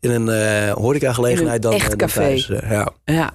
in 0.00 0.10
een 0.10 0.70
horecagelegenheid 0.72 1.64
In 1.64 1.70
een 1.72 1.78
dan, 1.78 1.80
echt 1.80 1.88
dan 1.88 2.08
café. 2.08 2.20
thuis. 2.20 2.46
ja. 2.46 2.92
Ja. 3.04 3.32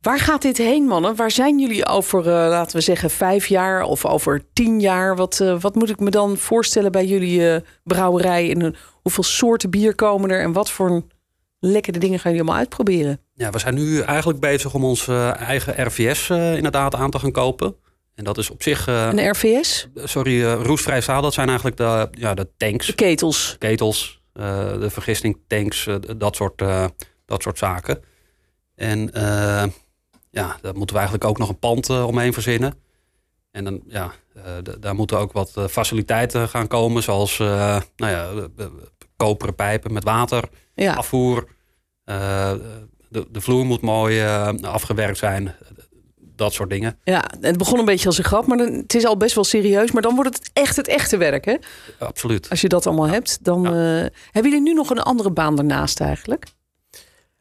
Waar 0.00 0.18
gaat 0.18 0.42
dit 0.42 0.56
heen, 0.56 0.84
mannen? 0.84 1.16
Waar 1.16 1.30
zijn 1.30 1.58
jullie 1.58 1.86
over, 1.86 2.18
eh, 2.20 2.32
laten 2.48 2.76
we 2.76 2.82
zeggen, 2.82 3.10
vijf 3.10 3.46
jaar 3.46 3.82
of 3.82 4.06
over 4.06 4.42
tien 4.52 4.80
jaar? 4.80 5.16
Wat, 5.16 5.40
eh, 5.40 5.60
wat 5.60 5.74
moet 5.74 5.90
ik 5.90 6.00
me 6.00 6.10
dan 6.10 6.36
voorstellen 6.36 6.92
bij 6.92 7.04
jullie 7.06 7.50
eh, 7.50 7.60
brouwerij? 7.84 8.50
En 8.54 8.74
hoeveel 9.02 9.22
soorten 9.24 9.70
bier 9.70 9.94
komen 9.94 10.30
er? 10.30 10.40
En 10.40 10.52
wat 10.52 10.70
voor 10.70 11.02
lekkere 11.60 11.98
dingen 11.98 12.18
gaan 12.18 12.30
jullie 12.30 12.46
allemaal 12.46 12.60
uitproberen? 12.64 13.20
Ja, 13.34 13.50
we 13.50 13.58
zijn 13.58 13.74
nu 13.74 14.00
eigenlijk 14.00 14.40
bezig 14.40 14.74
om 14.74 14.84
ons 14.84 15.08
eigen 15.08 15.86
RVS 15.86 16.30
inderdaad 16.30 16.94
aan 16.94 17.10
te 17.10 17.18
gaan 17.18 17.32
kopen. 17.32 17.76
En 18.14 18.24
dat 18.24 18.38
is 18.38 18.50
op 18.50 18.62
zich... 18.62 18.86
Een 18.86 19.30
RVS? 19.30 19.88
sorry, 19.94 20.44
roestvrij 20.52 21.00
staal, 21.00 21.22
dat 21.22 21.34
zijn 21.34 21.46
eigenlijk 21.48 21.76
de, 21.76 22.08
ja, 22.10 22.34
de 22.34 22.48
tanks, 22.56 22.86
De 22.86 22.92
ketels. 22.94 23.56
ketels, 23.58 24.22
de 24.32 24.86
vergistingtanks, 24.90 25.86
eh, 25.86 25.94
dat, 26.16 26.36
soort, 26.36 26.58
dat 27.26 27.42
soort 27.42 27.58
zaken. 27.58 28.00
En 28.74 29.10
ja, 30.30 30.56
daar 30.62 30.74
moeten 30.76 30.94
we 30.96 31.00
eigenlijk 31.00 31.30
ook 31.30 31.38
nog 31.38 31.48
een 31.48 31.58
pand 31.58 31.88
eh, 31.90 32.06
omheen 32.06 32.32
verzinnen. 32.32 32.74
En 33.50 33.64
dan, 33.64 33.80
ja, 33.86 34.12
eh, 34.34 34.42
daar 34.80 34.94
moeten 34.94 35.18
ook 35.18 35.32
wat 35.32 35.52
eh, 35.56 35.64
faciliteiten 35.66 36.48
gaan 36.48 36.66
komen, 36.66 37.02
zoals 37.02 37.38
nou 37.38 37.82
ja, 37.96 38.28
koperen 39.16 39.54
pijpen 39.54 39.92
met 39.92 40.04
water, 40.04 40.44
Ja. 40.74 40.94
afvoer. 40.94 41.48
De, 42.04 43.26
de 43.30 43.40
vloer 43.40 43.64
moet 43.66 43.80
mooi 43.80 44.22
afgewerkt 44.60 45.18
zijn, 45.18 45.54
dat 46.16 46.52
soort 46.52 46.70
dingen. 46.70 46.98
ja, 47.04 47.24
het 47.40 47.58
begon 47.58 47.78
een 47.78 47.84
beetje 47.84 48.06
als 48.06 48.18
een 48.18 48.24
grap, 48.24 48.46
maar 48.46 48.56
dan, 48.58 48.72
het 48.72 48.94
is 48.94 49.04
al 49.06 49.16
best 49.16 49.34
wel 49.34 49.44
serieus. 49.44 49.90
Maar 49.92 50.02
dan 50.02 50.14
wordt 50.14 50.36
het 50.36 50.50
echt 50.52 50.76
het 50.76 50.88
echte 50.88 51.16
werk, 51.16 51.44
hè? 51.44 51.56
Absoluut. 51.98 52.50
Als 52.50 52.60
je 52.60 52.68
dat 52.68 52.86
allemaal 52.86 53.08
hebt, 53.08 53.44
dan... 53.44 53.62
Ja. 53.62 53.70
hebben 54.30 54.52
jullie 54.52 54.60
nu 54.60 54.72
nog 54.72 54.90
een 54.90 55.00
andere 55.02 55.30
baan 55.30 55.58
ernaast 55.58 56.00
eigenlijk? 56.00 56.46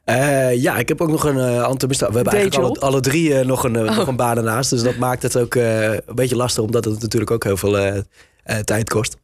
Eh, 0.08 0.62
ja, 0.62 0.78
ik 0.78 0.88
heb 0.88 1.02
ook 1.02 1.10
nog 1.10 1.24
een 1.24 1.36
uh. 1.36 1.72
We 1.78 1.98
hebben 2.00 2.26
eigenlijk 2.34 2.56
alle, 2.56 2.80
alle 2.80 3.00
drie 3.00 3.34
eh, 3.40 3.46
nog, 3.46 3.64
een, 3.64 3.76
eh, 3.76 3.82
Oh. 3.84 3.98
nog 3.98 4.08
een 4.08 4.16
baan 4.16 4.38
ernaast. 4.38 4.70
Dus 4.70 4.82
dat 4.82 4.96
maakt 4.98 5.24
het 5.24 5.38
ook 5.38 5.56
eh, 5.56 5.92
een 5.94 6.16
beetje 6.16 6.36
lastig, 6.36 6.64
omdat 6.64 6.86
het 6.86 7.02
natuurlijk 7.02 7.32
ook 7.32 7.44
heel 7.44 7.58
veel 7.58 7.78
eh, 7.78 7.98
eh, 8.44 8.58
tijd 8.60 8.90
kost. 8.90 9.16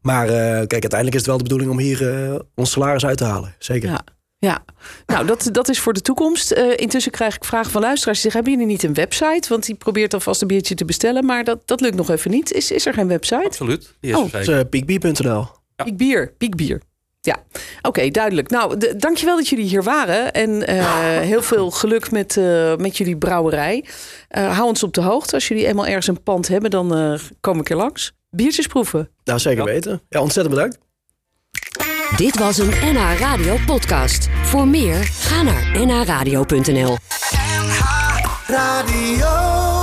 Maar 0.00 0.28
eh, 0.28 0.32
kijk, 0.56 0.72
uiteindelijk 0.72 1.10
is 1.14 1.16
het 1.20 1.26
wel 1.26 1.36
de 1.36 1.42
bedoeling 1.42 1.70
om 1.70 1.78
hier 1.78 2.40
ons 2.54 2.70
salaris 2.70 3.06
uit 3.06 3.16
te 3.18 3.24
halen. 3.24 3.54
Zeker. 3.58 3.88
Ja. 3.88 4.04
Ja, 4.38 4.64
nou 5.06 5.26
dat, 5.26 5.48
dat 5.52 5.68
is 5.68 5.80
voor 5.80 5.92
de 5.92 6.00
toekomst. 6.00 6.50
Eh, 6.50 6.64
intussen 6.76 7.12
krijg 7.12 7.36
ik 7.36 7.44
vragen 7.44 7.70
van 7.70 7.80
luisteraars 7.80 8.20
die 8.22 8.30
zeggen... 8.30 8.50
hebben 8.50 8.60
jullie 8.68 8.82
niet 8.84 8.96
een 8.98 9.04
website? 9.04 9.48
Want 9.48 9.66
die 9.66 9.74
probeert 9.74 10.14
alvast 10.14 10.42
een 10.42 10.48
biertje 10.48 10.74
te 10.74 10.84
bestellen. 10.84 11.24
Maar 11.24 11.44
dat, 11.44 11.58
dat 11.64 11.80
lukt 11.80 11.96
nog 11.96 12.10
even 12.10 12.30
niet. 12.30 12.52
Is, 12.52 12.70
is 12.70 12.86
er 12.86 12.92
geen 12.94 13.08
website? 13.08 13.44
Absoluut. 13.44 13.94
Die 14.00 14.10
is 14.10 14.16
Oh. 14.16 14.34
er 14.34 14.44
zeker. 14.44 14.58
uh, 14.60 14.68
peakbier.nl. 14.70 15.46
Ja. 15.76 15.84
Piekbier, 15.84 16.32
piekbier. 16.38 16.80
Ja, 17.24 17.36
oké, 17.82 18.08
duidelijk. 18.10 18.50
Nou, 18.50 18.78
de, 18.78 18.96
dankjewel 18.96 19.36
dat 19.36 19.48
jullie 19.48 19.64
hier 19.64 19.82
waren. 19.82 20.32
En 20.32 20.66
eh, 20.66 21.18
heel 21.20 21.42
veel 21.42 21.70
geluk 21.70 22.10
met, 22.10 22.36
eh, 22.36 22.76
met 22.76 22.96
jullie 22.96 23.16
brouwerij. 23.16 23.84
Eh, 24.28 24.56
hou 24.56 24.68
ons 24.68 24.82
op 24.82 24.94
de 24.94 25.00
hoogte. 25.00 25.34
Als 25.34 25.48
jullie 25.48 25.66
eenmaal 25.66 25.86
ergens 25.86 26.06
een 26.06 26.22
pand 26.22 26.48
hebben, 26.48 26.70
dan 26.70 26.94
eh 26.96 27.14
kom 27.40 27.60
ik 27.60 27.70
er 27.70 27.76
langs. 27.76 28.12
Biertjes 28.30 28.66
proeven. 28.66 29.10
Nou, 29.24 29.38
zeker 29.38 29.66
Ja. 29.66 29.72
weten. 29.72 30.02
Ja, 30.08 30.20
ontzettend 30.20 30.54
bedankt. 30.54 30.78
Dit 32.16 32.38
was 32.38 32.58
een 32.58 32.70
NH 32.82 33.18
Radio 33.18 33.56
podcast. 33.66 34.28
Voor 34.42 34.68
meer, 34.68 34.96
ga 35.04 35.42
naar 35.42 35.86
nhradio.nl. 35.86 36.96
Radio. 38.46 39.73